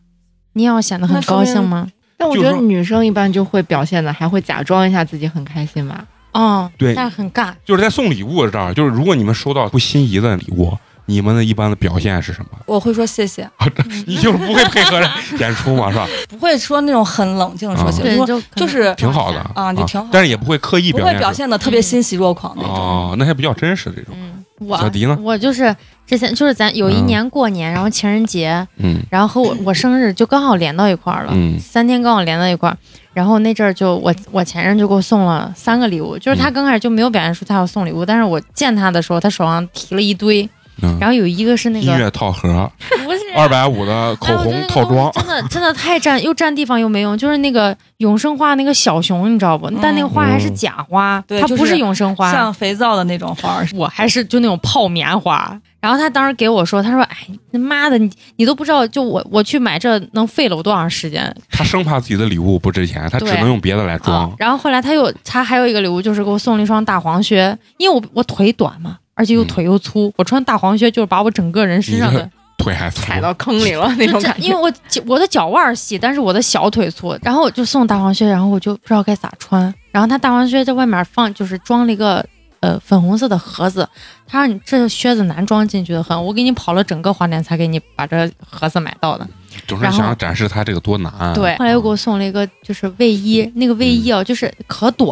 [0.54, 1.88] 你也要显得很高兴吗？
[2.18, 6.06] 但我觉得女生一般就会表现的，还会假装一下自己很开心吧。
[6.34, 7.54] 哦，对但是很尬。
[7.66, 10.76] 就是在送礼物这儿，就是如果你们收到不心仪的礼物，
[11.08, 12.60] 你们的一般的表现是什么？
[12.68, 13.50] 我会说谢谢，
[14.06, 15.02] 你就是不会配合
[15.40, 16.08] 演出嘛，是吧？
[16.30, 22.72] 不会说那种很冷静的说谢谢，对，就就是挺好的啊就挺好但是也不会刻意不会表现出表现的特别欣喜若狂那种。
[22.72, 24.14] 哦，那还比较真实这种。
[24.18, 25.18] 嗯，我小迪呢？
[25.22, 27.06] 我就是之前就是咱有一嗯。
[27.06, 28.98] 年过年，然后情人节，嗯。
[29.10, 31.58] 然后和我我生日就刚好连到一块儿了，嗯。
[31.60, 32.78] 三天刚好连到一块儿。
[33.14, 36.54] 然后那阵儿就我我前任就给我送了三个礼物，就是他嗯。
[36.54, 40.48] 刚开始就没有表现出他要送礼物，但是我见他的时候，他手上提了一堆，
[40.82, 42.72] 嗯，然后有一个是那个音乐套盒，
[43.04, 49.70] 不是二百五的口红套装，真的真的太占又占地方又没用，就是那个永生花那个小熊，你知道不？
[49.82, 55.60] 但那个花还是假花，对它不是永生花，像肥皂的那种花，我还是就那种泡棉花。
[55.80, 57.16] 然后他当时给我说，他说：“哎，
[57.54, 61.34] 他妈的，你你都不知道，就我我去买这能费了我多长时间。
[61.52, 64.36] 他生怕自己的礼物不值钱，他只能用别的来啊装？”。
[64.40, 74.48] 然后后来他又他还有一个礼物，就是给我送了一双大黄靴，因为我我腿短嘛，而且又嗯腿又粗，我穿大黄靴就是把我整个人身上的腿还粗，踩到坑里了 那种感觉。
[74.48, 79.74] 因为我脚我的脚腕儿细，但是我的小腿粗，然后我就送大黄靴，然后我就不知道该咋穿。
[79.92, 82.24] 然后他大黄靴在外面放，就是装了一个
[82.60, 83.90] 呃粉红色的盒子，
[84.28, 89.28] 他让你这靴子难装进去的很，我给你跑了整个花店才给你把这盒子买到的。
[89.66, 91.34] 总是然后想展示他这个多难。
[91.34, 95.10] 对，后来又给我送了一个就是卫衣，那个卫衣哦，就是可短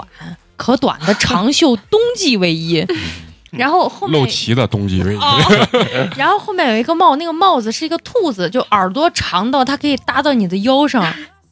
[0.55, 2.85] 可短的长袖冬季卫衣，
[3.57, 5.67] 然后后面露脐的冬季卫衣，哦，
[6.15, 11.05] 然后后面有一个帽，那个帽子是一个兔子，就耳朵长到它可以搭到你的腰上，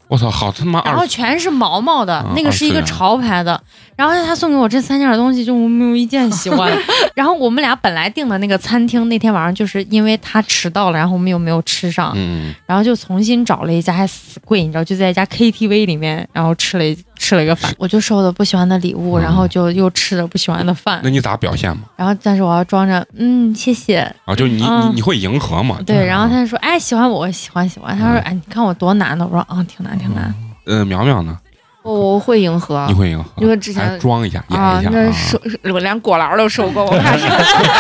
[0.08, 3.62] 我操，好他妈然后全是毛毛的，啊那个是一个潮牌的。
[3.96, 6.72] 然后他送给我这三件东西，就我没有一件喜欢。
[7.16, 17.72] 然后我们俩本来订的那个餐厅，那天晚上就是因为他迟到了，然后我们又没有吃上，嗯，然后就重新找了一家，还死贵，你知道，就在一家 KTV 里面，然后吃了一吃了一个饭。
[17.78, 21.84] 我就收了不喜欢的礼物，嗯然后就又吃了不喜欢的饭那，你咋表现嘛？
[21.96, 25.78] 然后但是我要装着嗯谢谢，啊，就你你嗯你会迎合嘛？
[25.86, 27.98] 对，然后他就说哎喜欢我，我喜欢喜欢。
[27.98, 30.34] 他说哎你看我多难的，我说啊挺难挺难。
[30.66, 31.38] 呃，苗苗呢？
[31.84, 33.30] 我会迎合你，会迎合？
[33.38, 35.40] 因为之前装一下，演啊一，下那收
[35.74, 37.26] 我连果篮都收过，我怕是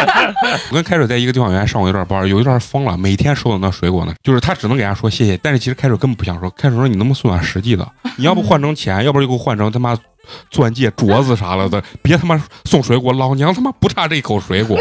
[0.70, 6.50] 我跟开水在一个地方原来上过一段班，有一段疯了，每天收到那水果呢，就是他只能给人家说谢谢，但是其实开水根本不想说。
[6.52, 7.88] 开水说你能不能送点实际的？
[8.18, 9.98] 你要不换成钱，要不然就给我换成他妈
[10.52, 14.78] 钻戒、镯子啥了的， 别他妈送水果，老娘他妈不差这一口水果。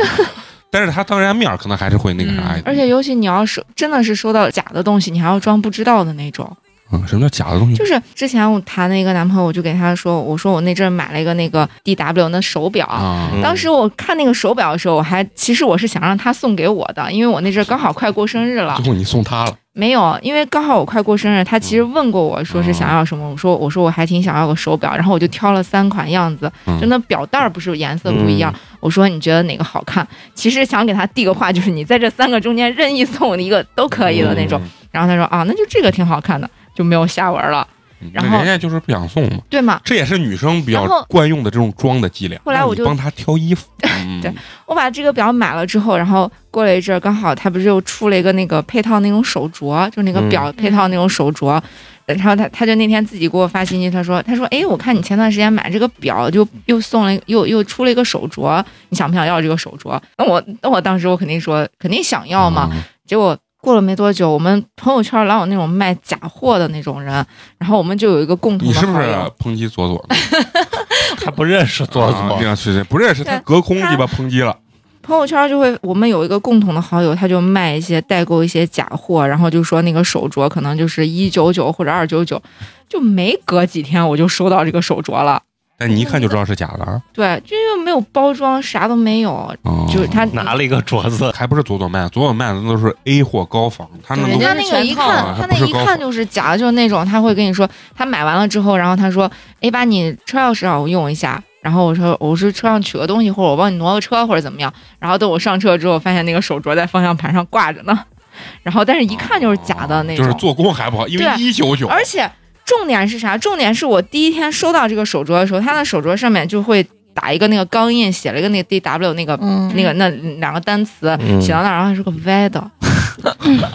[0.71, 6.51] 但是他当人家面儿可能还是会那个啥嗯，而且尤其你要是真的是收到假的东西，你还要装不知道的那种。
[6.93, 7.75] 嗯，什么叫假的东西？
[7.77, 12.87] 就是之前我谈那个男朋友，我就给他说，我说我那阵儿买了一个那个 D W 那手表。
[12.87, 18.87] 啊，嗯当时我看那个手表的时候，我还其实我是想让他送给我的，因为我那阵儿刚好快过生日了最。
[18.87, 30.07] 后你送他了，没有，因为刚好我快过生日，他其实问过我说是想要什么，我说我说我还挺想要个手表，然后我就挑了三款样子，嗯就那表带儿不是颜色不一样，我说你觉得哪个好看？
[30.35, 34.61] 其实想给他递个话，就是你在这三个中间任意送我一个都可以的那种。
[34.91, 37.67] 然后他说啊，那就这个挺好看的，就没有下文了，
[38.01, 38.11] 嗯。
[38.13, 39.81] 然后那人家就是不想送嘛，对嘛？
[39.85, 42.41] 这也是女生比较惯用的这种装的伎俩。
[42.45, 44.33] 后来我就帮他挑衣服， 嗯对
[44.67, 51.61] 我把这个表买了之后，然后过了一阵儿，刚好他不是又出了一个那个配套那种手镯，就那个表配套那种手镯。
[52.05, 59.99] 然后他他就那天自己给我发信息，他说他说哎，我看你前段时间买这个表，就又送了又又出了一个手镯，你想不想要这个手镯？
[60.19, 62.69] 那我那我当时我肯定说肯定想要嘛。
[62.73, 67.25] 嗯结果过了没多久，我们朋友圈老有那种卖假货的那种人，
[67.59, 69.07] 然后我们就有一个共同你是不是。
[69.39, 70.17] 抨击左左呢？
[71.25, 74.59] 他不认识左啊左这，样是是不认识他隔空鸡巴抨击了。
[75.01, 82.43] 朋友圈就会，我们有一个共同的好友，他就卖一些代购一些假货，然后就说那个手镯可能就是一九九或者二九九，
[82.89, 85.41] 就没隔几天我就收到这个手镯了。
[85.83, 87.03] 但你一看就知道是假的啊。
[87.13, 99.31] 对，就又没有包装，啥都没有，哦就是他拿了一个镯子，还不是左左卖，左左卖的都是 A 货高仿，他那人都家那个一看他那一看就是假的，就是那种他会跟你说，他买完了之后，然后他说，
[99.61, 101.43] 哎，把你车钥匙让我用一下。
[101.61, 104.73] 然后我说我是车上取个东西，或者我帮你挪个车，或者怎么样。
[104.99, 107.97] 然后等我上车之后，发现那个手镯在方向盘上挂着呢。
[108.65, 112.29] 然后但是一看就是假的那种，就是做工还不好，因为对一九九，而且
[112.65, 113.37] 重点是啥？
[113.37, 120.09] 重点是我第一天收到这个手镯的时候，它的手镯上面就会打一个那个钢印，写了一个那个 D W 那个、嗯，那个那
[120.39, 122.71] 两个单词，嗯写到那儿，然后是个歪的，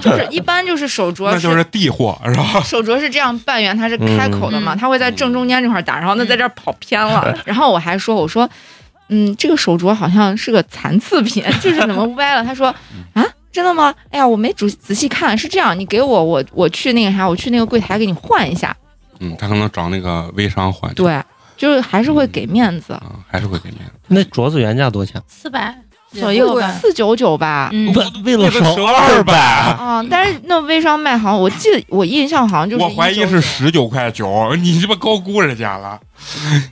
[0.01, 2.61] 就是一般就是手镯那就是地货是吧？
[2.63, 7.37] 手镯是这样半圆，它是开口的嘛，嗯它会在正中间这块打，然后那在这儿跑偏了。
[7.45, 8.49] 然后我还说，我说，
[9.09, 12.43] 嗯，这个手镯好像是个残次品，就是怎么歪了？
[12.43, 12.73] 他说
[13.13, 13.93] 啊，真的吗？
[14.11, 18.75] 哎呀，我没仔仔细看，是这样，你给我，我我去那个啥，我去那个柜台给你换一下。
[19.19, 21.19] 嗯，他可能找那个微商换，对，
[21.55, 23.93] 就是还是会给面子，啊，还是会给面子。
[24.07, 25.21] 那镯子原价多少钱？
[25.27, 25.75] 四百
[26.11, 26.61] 也左右。
[26.79, 27.69] 四九九吧。
[27.73, 35.99] 嗯，为为了省二百，啊、但是那微商卖好像我记得我印象好像就是我怀疑199是十九块九，你这不高估人家了？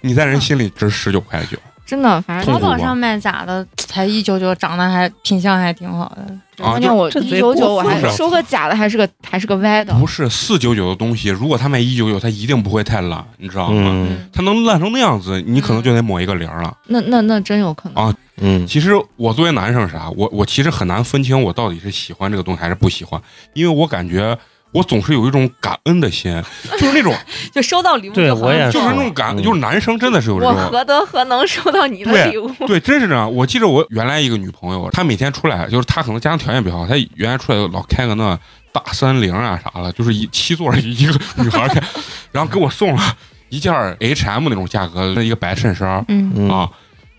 [0.01, 6.25] 你在人心里值十九块九真的，反正淘宝上卖假的才一九九，长得还品相还挺好的。
[6.57, 9.93] 关键我一九九，我还收个假的，还是个还是个歪的。
[9.99, 13.91] 不是四九九的东西，如果他卖一九九，他一定不会太烂，你知道吗？
[13.93, 16.75] 嗯他能烂成那样子，你可能就得抹一个零了。
[16.88, 18.03] 那那那真有可能。
[18.03, 23.21] 啊嗯，其实我作为男生啥，我我其实很难分清我到底是喜欢这个东西还是不喜欢，
[23.53, 24.38] 因为我感觉
[24.76, 26.43] 我总是有一种感恩的心，
[26.78, 27.15] 就是那种
[27.53, 30.69] 就收到礼物对就好像我也就是那种感，嗯就是男生真的是有这我种。
[30.69, 32.51] 何德何能收到你的礼物？
[32.67, 33.34] 对，真是这样。
[33.34, 38.38] 我记得我原来一个女朋友，她每天出来，就是她可能家庭条件比较好，她原来出来老开个那
[38.73, 41.82] 大三菱啊啥的，就是一七座儿一个 女孩儿开，
[42.34, 43.01] 然后给我送了
[43.47, 46.69] 一件 H&M 那种价格的一个白衬衫儿嗯，嗯啊。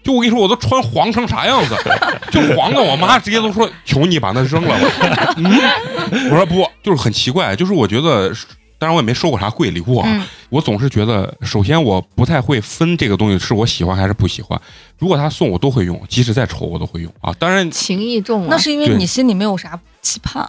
[0.07, 1.75] 就我跟你说，我都穿黄成啥样子，
[2.31, 5.35] 就黄的，我妈直接都说求你把那扔了吧。
[5.37, 8.33] 嗯，我说不，就是很奇怪，就是我觉得，
[8.79, 14.59] 当然我也没收过啥贵礼物啊，嗯我总是觉得，首先我不太会分这个东西是我喜欢还是不喜欢。
[14.97, 17.35] 如果他送我都会用，即使再丑我都会用啊。
[17.37, 20.49] 当然情意重啊，那是因为你心里没有啥期盼。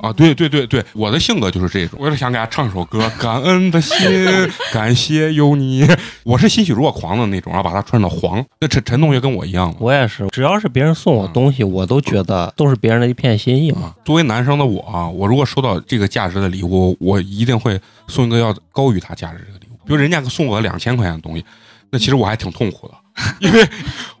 [0.00, 1.98] 啊，对对对对，我的性格就是这种。
[2.02, 3.96] 我是想给他唱首歌，感恩的心，
[4.72, 5.88] 感谢有你。
[6.24, 8.44] 我是欣喜若狂的那种，然后把它穿到黄。
[8.60, 9.76] 那陈陈同学跟我一样嘛。
[9.78, 13.82] 我也是，只要是别人送我东西，我都觉得都是别人的一片心意嘛。
[13.82, 19.76] 啊，作为男生的我啊，我如果收到这个价值的礼物，我一定会送一个要高于它价值这个礼物。
[19.86, 21.44] 比如人家送我两千块钱的东西，
[21.90, 22.94] 那其实我还挺痛苦的，
[23.40, 23.68] 因为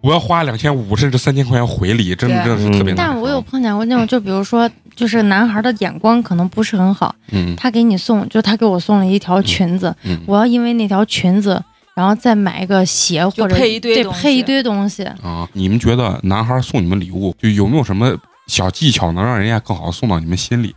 [0.00, 3.12] 我要花两千五甚至三千块钱回礼，真的真的是特别难受。
[3.12, 11.62] 但我有碰见过那种，就比如说，就是男孩的眼光可能不是很好，嗯他给你送，就他给我送了一条裙子，嗯我要因为那条裙子，
[11.94, 15.04] 然后再买一个鞋或者配一堆东西对配一堆东西。
[15.04, 18.14] 啊，你们觉得男孩送你们礼物，就有没有什么
[18.46, 20.74] 小技巧能让人家更好地送到你们心里？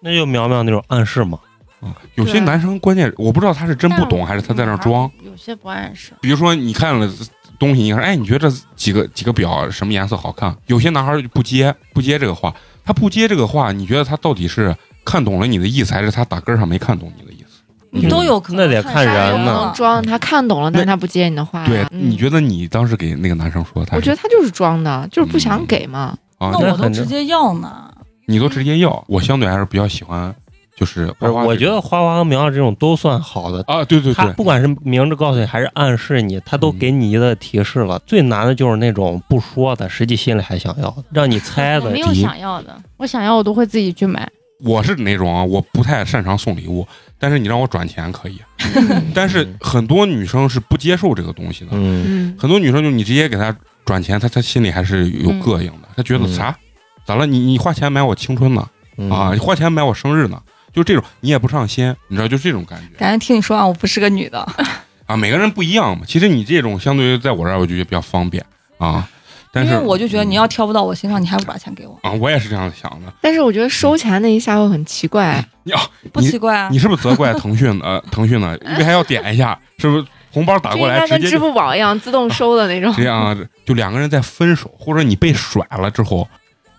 [0.00, 1.38] 那就苗苗那种暗示嘛。
[2.14, 6.12] 有些男生关键我不知道他是真不懂还是他在那儿装。，有些不暗示。
[6.20, 7.08] 比如说你看了
[7.58, 10.56] 东西，你说哎，你觉得这几个几个表什么颜色好看？
[10.66, 12.54] 有些男孩就不接不接这个话，
[12.84, 14.74] 他不接这个话，你觉得他到底是
[15.04, 17.62] 看懂了你的意思，还是他打根儿上没看懂你的意思？
[17.90, 21.64] 你都有可能那得看人呢装，他看懂了，但是他不接你的话。
[21.64, 26.16] 对，嗯你觉得你当时给那个男生说，他我觉得他就是装的，就是不想嗯给嘛。
[26.38, 27.90] 啊，那那我都直接要呢。
[28.26, 30.34] 你都直接要，我相对还是比较喜欢，
[30.76, 33.64] 就是，花花我觉得花花和苗苗这种都算好的。
[33.66, 37.98] 啊，对对对，他不管是明着告诉你还是暗示你，他都给你一个提示了。
[38.00, 42.00] 最难的就是那种不说的，实际心里还想要的，让你猜的我没。
[42.00, 44.30] 有想要的，我想要我都会自己去买。
[44.60, 46.86] 我是那种啊，我不太擅长送礼物，
[47.18, 48.38] 但是你让我转钱可以。
[49.14, 53.54] 但是很多女生是不接受这个东西的，嗯，嗯，很多女生就你直接给她
[53.84, 56.56] 转钱，她她心里还是有膈应的，她觉得嗯啥？
[57.06, 57.26] 咋了？
[57.26, 58.66] 你你花钱买我青春呢？
[58.98, 60.40] 嗯啊，你花钱买我生日呢？
[60.76, 64.46] 就这种，你也不上心，你知道，就这种感觉感觉听你说啊，我不是个女的。
[65.06, 65.16] 啊。
[65.16, 66.04] 每个人不一样嘛。
[66.06, 68.44] 其实你这种相对于在我这儿，我就觉得比较方便
[68.76, 69.08] 啊。
[69.50, 73.10] 但是因为我就觉得你要挑不到我心上，你还不把钱给我，啊，我也是这样想的。
[73.22, 75.42] 但是我觉得收钱那一下会很奇怪。
[75.62, 75.80] 你啊，
[76.12, 76.78] 不奇怪啊你。
[76.78, 78.54] 是不是责怪腾讯呃腾讯呢？
[78.60, 82.92] 因为还要点一下，是不是红包打过来直接就应该跟支付宝一样自动收的那种。
[82.94, 86.28] 这样啊，就两个人在分手或者你被甩了之后，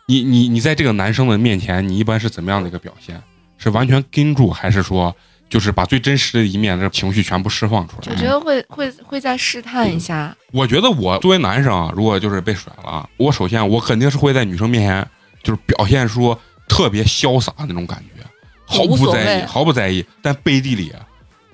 [0.06, 3.20] 你你你在这个男生的面前，你一般是怎么样的一个表现？
[3.58, 5.16] 是完全跟住，还是说
[5.50, 8.08] 就是把最真实的一面的情绪全部释放出来？
[8.10, 15.08] 我觉得会会会再试探一下，我觉得我作为男生啊，如果就是被甩了啊，我首先我肯定是会在女生面前
[15.44, 16.38] 就是表现出
[16.68, 18.24] 特别潇洒那种感觉，
[18.66, 20.92] 毫不在意，毫不在意，但背地里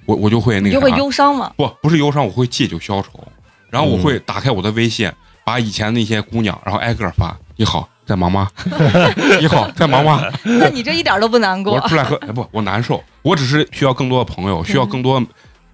[0.06, 1.54] 我我就会那个你就会啥忧伤嘛。
[1.56, 3.24] 不不是忧伤，我会借酒消愁，
[3.70, 4.02] 然后我嗯。
[4.02, 5.10] 会打开我的微信，
[5.46, 8.48] 把以前那些姑娘，然后挨个发，你好，在忙吗？
[9.40, 10.22] 你好，在忙吗？
[10.44, 11.88] 那你这一点都不难过我。
[11.88, 15.24] 出来喝，哎不，我难受，我只是需要更多的朋友，需要更多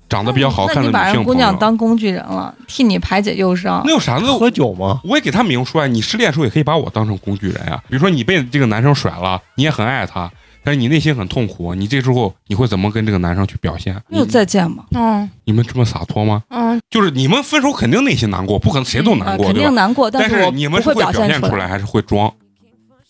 [0.08, 1.38] 长得比较好看的那你把人姑女性朋友。
[1.40, 3.92] 娘当工具人了，替你排解忧伤那。
[3.92, 4.20] 有啥？
[4.20, 5.00] 子喝酒吗？
[5.04, 10.32] 我也给他明说啊，你失恋的时候也可以把我当成工具人啊、比如说你被这个男生甩了，你也很爱他，
[10.64, 13.96] 但是你内心很痛苦，你这时候你会怎么跟这个男生去表现？
[14.08, 14.86] 没有再见吗？
[14.92, 16.44] 嗯你们这么洒脱吗？
[16.50, 19.62] 嗯，就是你们分手肯定内心难过，不可能谁都难过，呃肯？
[19.62, 22.32] 定难过，但是你们是会表表现出出来，还是会装？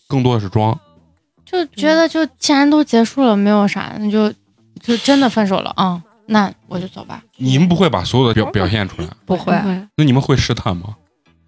[0.08, 0.78] 更多的是装。
[1.44, 4.32] 就觉得就既然都结束了，没有啥，那就
[4.80, 7.22] 就真的分手了啊、那我就走吧。
[7.36, 9.52] 你们不会把所有的表表现出来，不会。
[9.96, 10.94] 那你们会试探吗？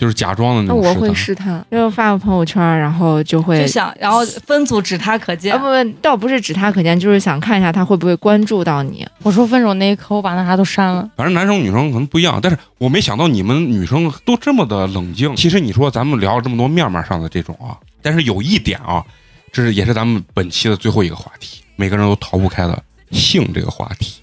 [0.02, 1.64] 就是假装的那那我会种试探。
[1.70, 5.64] 就发个朋友圈，然后就会就想，然后分组指他可见啊不。
[5.64, 9.06] 不，倒不是指他可见，就是想看一下他会不会关注到你。
[9.22, 11.08] 我说分手那一刻，我把那啥都删了。
[11.16, 15.36] 反正男生女生可能不一样，但是我没想到你们女生都这么的冷静。
[15.36, 19.04] 其实你说咱们聊了这么多面面上的这种啊，但是有一点啊，
[19.52, 22.82] 这是也是咱们本期的最后一个话题，每个人都逃不开的
[23.12, 24.20] 性这个话题。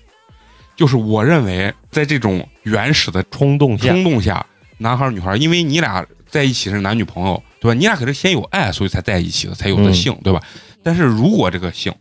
[0.75, 4.45] 就是我认为，在这种原始的冲动下，冲动下，
[4.79, 7.73] 男孩儿女孩儿，因为你俩在一起是男女朋友，对吧？
[7.73, 10.41] 你俩可是先有爱，所以才在一起的，才有的嗯性，对吧？
[10.81, 11.93] 但是如果这个性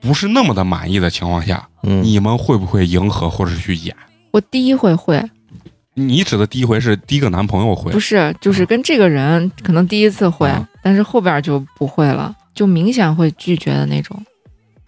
[0.00, 3.94] 不是那么的满意的情况下，嗯，你们会不会迎合或者是去演？
[4.30, 5.22] 我第一回会，
[5.94, 14.22] 你指的第一回是第一个男朋友会不，是，就是跟这个人可能第一次会，啊但是后边就不会了，就明显会拒绝的那种。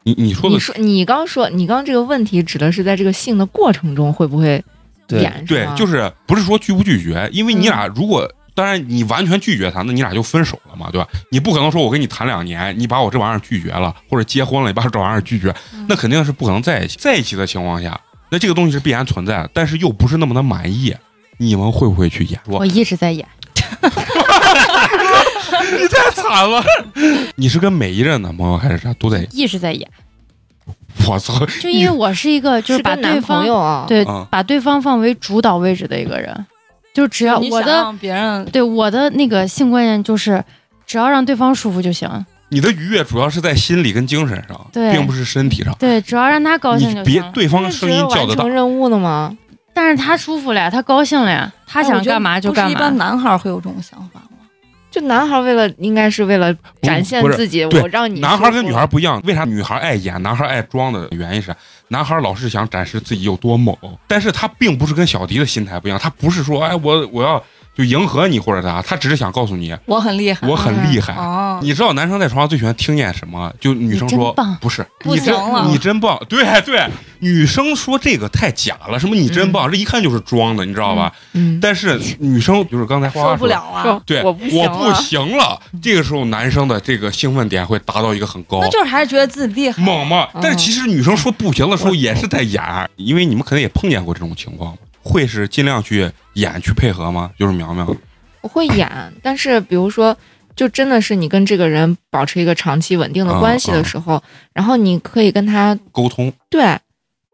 [0.04, 4.64] 你你说的你说你刚说你刚这个问题指的是在这个性的过程中会不会对
[5.08, 5.44] 演？
[5.46, 8.30] 对就是不是说拒不拒绝，因为你俩如果。
[8.56, 11.06] 当然，你完全拒绝他，那你俩就分手了嘛，对吧？
[11.30, 15.54] 你不可能说我跟你谈两年，你把我这玩意儿拒绝了，或者结婚了，你把这玩意儿拒绝，
[15.86, 16.96] 那肯定是不可能在一起。
[16.98, 18.00] 在一起的情况下，
[18.30, 20.96] 那这个东西是必然存在的，但是又不是那么的满意，
[21.36, 22.40] 你们会不会去演？
[22.46, 23.28] 我一直在演，
[23.82, 23.90] 你
[25.88, 26.64] 太惨了，
[27.36, 29.28] 你是跟每一任男朋友还是啥都在演？
[29.32, 29.86] 一直在演。
[31.06, 31.44] 我操！
[31.60, 36.46] 就因为我是一个 就是把男对方朋友啊，对啊把对方放为主导位置的一个人，
[36.94, 40.42] 就只要我的让别人对我的那个性观念就是，
[40.86, 42.08] 只要让对方舒服就行。
[42.48, 45.74] 你的愉悦主要是在心理跟精神上，对并不是身体上。
[45.78, 47.04] 对，只要让他高兴就行。
[47.04, 49.36] 别对方那声音叫得大完成，任务的吗？
[49.74, 52.96] 但是他舒服了呀，他高兴了呀，他想干嘛就干不是一般。
[52.96, 54.35] 男孩会有这种想法吗？
[54.96, 61.54] 就男孩为了应该是为了展现自己，我让你男孩跟女孩不一样，为啥女孩爱演，男孩爱装的原因是，
[61.88, 63.76] 男孩老是想展示自己有多猛，
[64.08, 67.42] 但是他并不是跟小迪的心态不一样，他不是说，哎，我我要
[67.76, 71.12] 就迎合你或者啥，他只是想告诉你我很厉害，我很厉害。
[71.12, 73.52] 哦，你知道男生在床上最喜欢听见什么？
[73.60, 75.34] 就女生说不是，不你真
[75.68, 76.18] 你真棒。
[76.26, 76.88] 对对，
[77.20, 81.12] 女生说这个太假了，什么你真棒，这一看就是装的，你知道吧？
[81.32, 85.60] 嗯，但是女生就是刚才花花说受不了啊，对，我不行不了行了。
[85.82, 89.82] 这个时候，男生的这个兴奋点会达到一个很高那，就是还是觉得自己厉害。
[89.82, 90.24] 猛嘛。
[90.32, 92.62] 哦但是其实女生说不行的时候也是在演，
[92.96, 97.30] 因为你们可能也碰见过这种情况，会是尽量去演去配合吗？
[97.38, 97.86] 就是苗苗，
[98.42, 98.88] 我会演，
[99.22, 100.16] 但是比如说，
[100.54, 106.78] 就真的是你跟这个人保持一个长期稳定的关系的时候，然后你可以跟他沟通，对，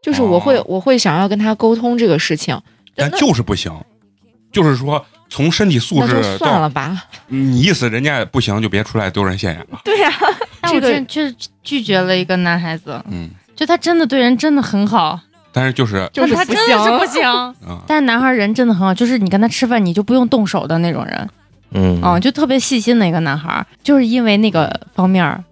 [0.03, 2.55] 就是我会、哦我会想要跟他沟通这个事情，
[2.95, 3.71] 但就是不行。
[4.51, 7.05] 就是说，从身体素那就质算了吧。
[7.27, 9.79] 你意思，人家不行就别出来丢人现眼了。
[9.83, 10.11] 对呀、
[10.61, 15.19] 但我这个真就是拒绝了一个男孩子，嗯，就他真的对人真的很好，
[15.51, 17.23] 但是就是就是他真的是不行。
[17.65, 21.29] 啊，但是男孩人真的很好，就是你跟他吃饭你就不用动手的那种人，
[21.71, 23.65] 嗯啊、就特别细心的一个男孩。
[23.81, 25.43] 就是因为那个方面儿，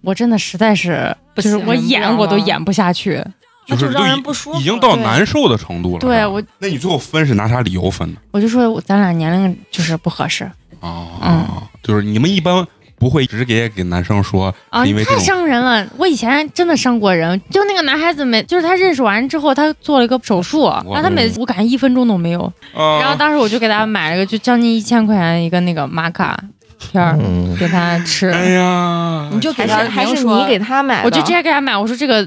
[0.00, 3.22] 我真的实在是，就是我演我都演不下去。
[3.66, 5.98] 就是让人不舒服已经到难受的程度了。
[5.98, 8.20] 对我，那你最后分是拿啥理由分的？
[8.30, 10.44] 我就说咱俩年龄就是不合适
[10.80, 11.46] 啊，嗯
[11.82, 12.66] 就是你们一般
[12.98, 15.86] 不会直接给男生说，啊，你太是因为太伤人了。
[15.98, 22.40] 我以前真的伤过人，就那个男孩子每就是他认识完之后，他做了一个手术，然后他每次我感觉一分钟都没有。
[22.74, 26.38] 啊，然后当时我就给他买了个就将近一千块钱一个那个玛卡
[26.78, 32.26] 片儿嗯，给他吃，哎呀，你就给他还是还是你给他买的，我就直接给他买，我说这个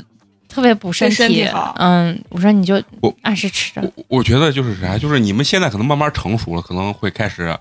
[0.49, 3.81] 特别补身体好嗯，我说你就我按时吃着。
[3.81, 7.55] 我我觉得就是啥，就是你们现在可能慢慢成熟了，可能会开始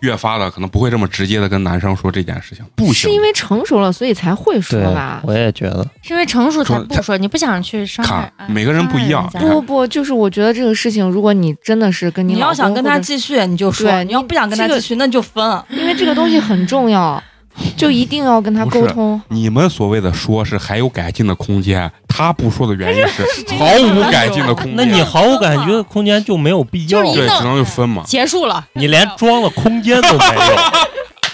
[0.00, 5.22] 越发的，可能不会这么直接的跟男生说这件事情，不行是因为成熟了，所以才会说吧，。
[5.24, 8.50] 我也觉得，是因为成熟才不说，你不想去伤害看。
[8.50, 15.42] 每个人不一样不不，就是我觉得这个事情，如果你真的是跟你你要想跟他继续，你就说；对你要不想跟他继续，那就分。
[15.70, 17.22] 因为这个东西很重要，
[17.76, 19.20] 就一定要跟他沟通。
[19.28, 23.22] 你们所谓的说是还有改进的空间，他不说的原因是
[23.56, 24.74] 毫无改进的空间。
[24.76, 28.02] 那你毫无感觉的空间就没有必要对，只能就分嘛。
[28.06, 30.56] 结束了，你连装的空间都没有。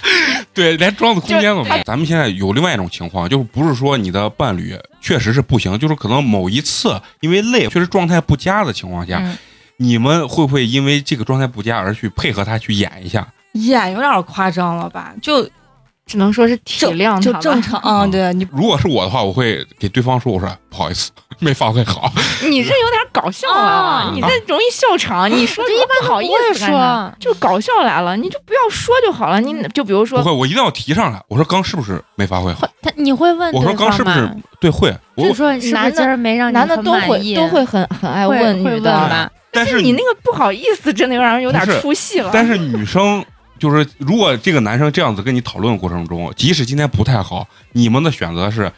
[0.53, 1.85] 对，连装的空间都没有。
[1.85, 9.37] 咱们现在有另外一种情况，就是不是说你的伴侣确实是不行，就是可能某一次因为累，确实状态不佳的情况下，嗯
[9.83, 13.27] 你们会不会因为这个状态不佳而去配合他去演一下？
[13.53, 15.15] 演有点夸张了吧？
[15.23, 15.49] 就
[16.11, 22.13] 只能说是体谅他吧就正常啊， 对你如果是我的话，我会给对方说，我说不好意思，没发挥好。
[22.43, 25.31] 你这有点搞笑啊，你这容易笑场。
[25.31, 26.67] 你说就一般不好意思？
[26.67, 29.41] 说，就搞笑来了，你就不要说就好了。
[29.41, 31.23] 你就比如说不会，我一定要提上来。
[31.29, 32.67] 我说刚是不是没发挥好？
[32.83, 34.29] 他你会问我说刚是不是？
[34.61, 34.93] 对会？
[35.15, 39.31] 我就说男的没让男的都会都会很很爱问会女的，吧？
[39.53, 42.31] 但是你那个不好意思，真的有让人有点出戏了。
[42.33, 43.25] 但是女生
[43.61, 48.73] 就是，如果这个男生这样子跟你讨论的过程中，即使今天不太好，你们的选择是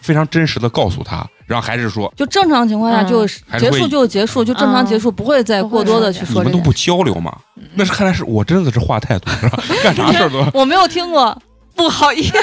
[0.00, 3.26] 非常真实的告诉他，然后还是说就正常情况下嗯就
[3.58, 7.36] 结束就结束，就正常结束，不会再过多的去你说这件们都不交流嘛？
[7.74, 9.62] 那是看来是我真的是话太多，是吧？
[9.82, 11.36] 干啥事儿都 我没有听过，
[11.74, 12.36] 不好意思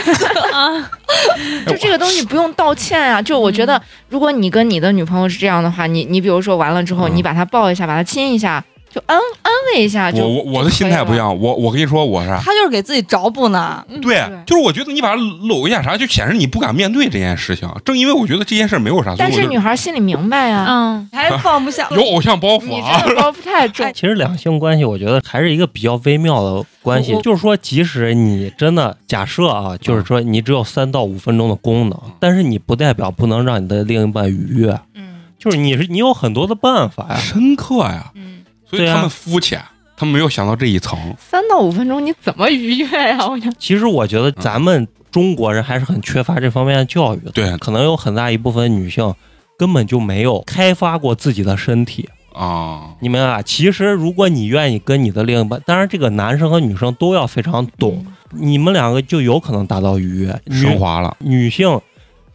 [0.51, 0.91] 啊。
[1.65, 3.21] 就这个东西不用道歉啊！
[3.21, 10.11] 就我觉得，如果你跟你的女朋友是这样的话，你你比如说完了之后，嗯你把她抱一下，把她亲一下，就安安慰一下。
[10.11, 11.17] 就我我我的心态不一。
[11.17, 12.29] 样，我我跟你说我是？
[12.43, 13.83] 他就是给自己找补呢。
[14.01, 17.67] 对，就是我觉得你把他搂一下啥，就显示你不敢面对这件事情。
[17.83, 21.87] 正因为我觉得这件事没有啥，所但是女孩心里明白呀，嗯，还是放不下。
[21.95, 23.03] 有偶像包袱你啊。
[23.05, 23.85] 这包袱太重。
[23.93, 34.79] 其实两性关系，我觉得还是一个比较微妙的关系就是说，即使你真的假设啊，就是说你只有三到五分钟的功能嗯，但是你不代表不能让你的另一半愉悦。
[34.93, 35.05] 嗯
[35.39, 37.15] 就是你是你有很多的办法呀。
[37.15, 38.36] 深刻呀，嗯，
[38.69, 39.61] 所以他们肤浅，
[39.95, 40.99] 他们没有想到这一层。
[41.19, 43.25] 三到五分钟你怎么愉悦呀？
[43.27, 47.31] 我想其实我觉得咱们中国人还是很缺乏这方面的教育的。
[47.31, 49.13] 对可能有很大一部分女性
[49.57, 52.07] 根本就没有开发过自己的身体。
[52.33, 53.41] 啊，你们啊？
[53.41, 60.39] 其实，如果你愿意跟你的另一半，当然这个男生和女生都要非常懂，你们两个就有可能达到愉悦。
[60.51, 61.17] 升华了。
[61.19, 61.81] 女性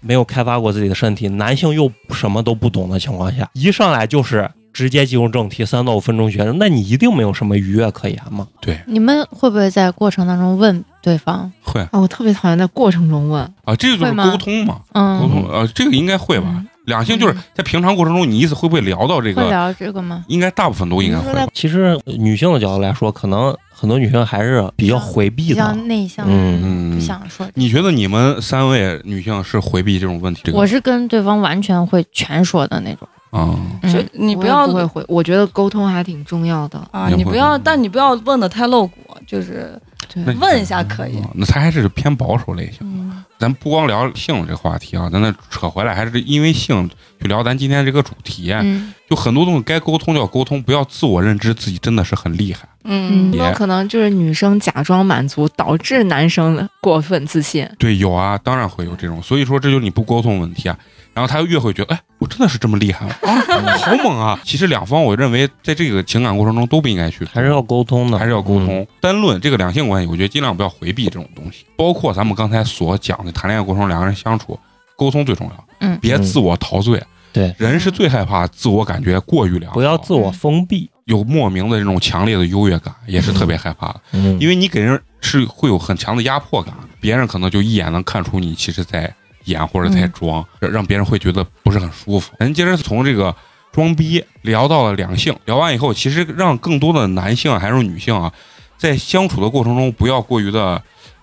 [0.00, 8.46] 没有开发过自己的身体，男性又什么都不懂的情况下，一上来就是直接进入正题，三到五分钟学生，那你一定没有什么愉悦可言嘛？
[8.60, 11.52] 对你们会不会在过程当中问对方？
[11.62, 16.66] 会啊，我特别讨厌在过程中问，啊，这个就是沟通嘛，嗯沟嗯，通啊，这个应该会吧嗯？
[16.86, 19.42] 两性就是在平常过程中，你意思会不会聊到这个？
[19.42, 20.24] 会聊这个吗？
[20.26, 21.32] 应该大部分都应该会。
[21.54, 25.72] 其实女性的角度来说，可能很多女性还是比较回避的比较。
[25.84, 27.48] 内向，嗯嗯不，想说。
[27.54, 30.40] 你觉得你们三位女性是回避这种问题？
[30.44, 33.06] 这个我是跟对方完全会全说的那种。
[33.32, 36.78] 嗯，我也你不要不会回，我觉得沟通还挺重要的。
[36.90, 39.80] 啊，你不要，但你不要问的太露骨，就是
[40.12, 41.18] 对问一下可以。
[41.18, 42.78] 啊那他还是偏保守类型。
[42.82, 46.88] 嗯，咱不光聊性这个话题啊，咱再扯回来，还是因为性
[47.20, 48.52] 去聊咱今天这个主题。
[48.52, 52.66] 嗯就很多东西该沟通就要沟通，不要自我认知自己真的是很厉害。
[52.84, 57.68] 嗯有可能就是女生假装满足，导致男生过分自信？
[57.78, 60.78] 对，有啊，当然会有这种，所以说这就是你不沟通问题啊。
[61.14, 63.14] 然后他越会觉得，哎，我真的是这么厉害吗？
[63.22, 63.40] 啊，
[63.78, 64.40] 好猛啊！
[64.44, 68.66] 其实两方，我认为在这个情感过程中都不应该去，还是要沟通的，还是要沟嗯。
[68.66, 68.86] 通。
[69.00, 74.58] 单论这个两性关系，我觉得尽量不要回避这种东西，包括咱们刚才所讲的谈恋爱过程中两个人相处，
[74.96, 75.64] 沟通最重要。
[75.80, 77.02] 嗯别自我陶醉。
[77.32, 80.90] 对，人是最害怕自我感觉过于良好，不要自我封闭。
[81.06, 84.00] 有莫名的这种强烈的优越感，也是特别害怕的。
[84.12, 89.12] 嗯，因为你给人是会有很强的压迫感，别人可能就一眼能看出你其实在
[89.44, 92.32] 演或者太装，让让别人会觉得不是很舒服。
[92.38, 93.34] 咱接着从这个
[93.72, 98.32] 装逼聊到了两性，聊完以后，其实让更多的男性还是女性啊，
[98.76, 100.82] 在相处的过程中不要过于的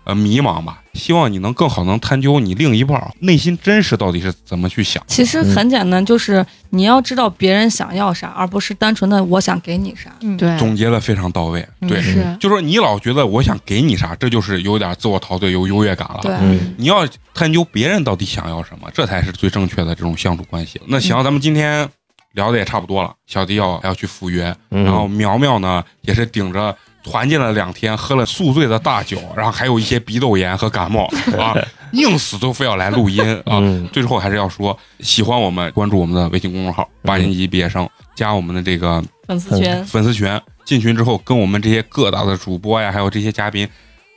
[0.10, 0.82] 呃迷茫吧。
[0.96, 5.02] 希望你能更好能探究你另一半内心真实到底是怎么去想。
[5.08, 10.12] 其实很简单，就是你要知道别人想要啥，而不是单纯的我想给你啥。
[10.22, 16.20] 嗯，对，总结的非常到位，对，是就说你老觉得我想给你啥，这就是有点自我陶醉、有优越感了。
[16.24, 20.82] 对，嗯，你要探究别人到底想要什么，这才是最正确的这种相处关系。
[20.88, 21.88] 那行，咱们今天
[22.34, 31.06] 聊的也差不多了，小迪要要去赴约，嗯然后苗苗呢也是顶着团建了两天，喝了宿醉的大酒，然后还有一些鼻窦炎和感冒
[31.38, 31.56] 啊，
[31.94, 33.60] 硬死都非要来录音啊。
[33.62, 43.68] 嗯最后还是要说，喜欢我们关注我们的微信公众号“八年级毕业生”，加我们的这个粉丝群，粉丝群，进群之后跟我们这些各大的主播呀，还有这些嘉宾，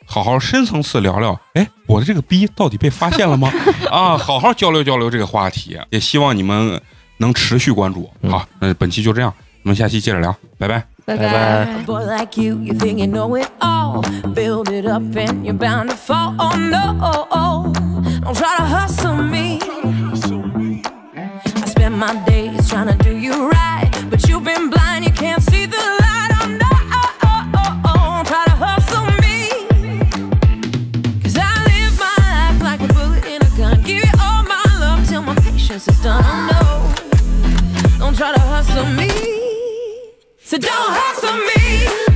[0.04, 3.50] 好好深层次聊聊，哎，我的这个逼到底被发现了吗？
[3.90, 6.80] 啊，好好交流交流这个话题，也希望你们
[7.18, 8.10] 能持续关注。
[8.20, 9.32] 嗯好，那本期就这样，
[9.62, 10.91] 我们下期接着聊，拜拜。
[11.04, 11.80] Bye bye.
[11.80, 14.02] A boy like you, you think you know it all.
[14.34, 16.36] Build it up and you're bound to fall.
[16.38, 16.96] Oh no,
[18.22, 19.58] don't try to hustle me.
[21.44, 25.42] I spend my days trying to do you right, but you've been blind, you can't
[25.42, 26.30] see the light.
[26.40, 26.70] Oh no,
[27.82, 29.48] don't try to hustle me.
[31.20, 33.82] Cause I live my life like a bullet in a gun.
[33.82, 36.22] Give you all my love till my patience is done.
[36.24, 39.31] Oh no, don't try to hustle me.
[40.52, 42.11] So don't hustle me.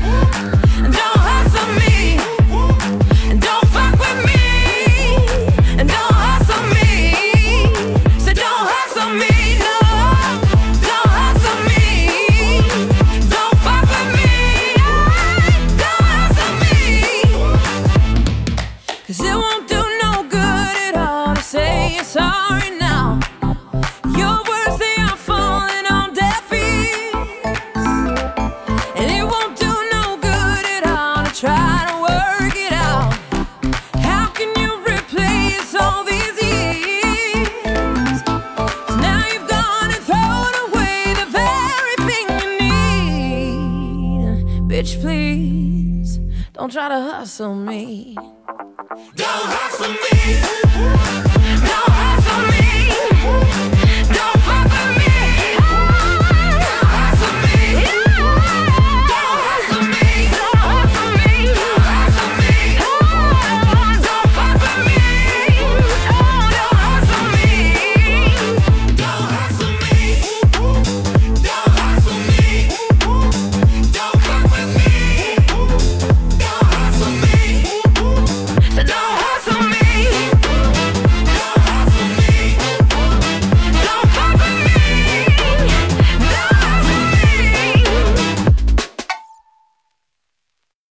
[46.66, 48.16] Don't try to hustle me.
[48.16, 50.55] Don't hustle me.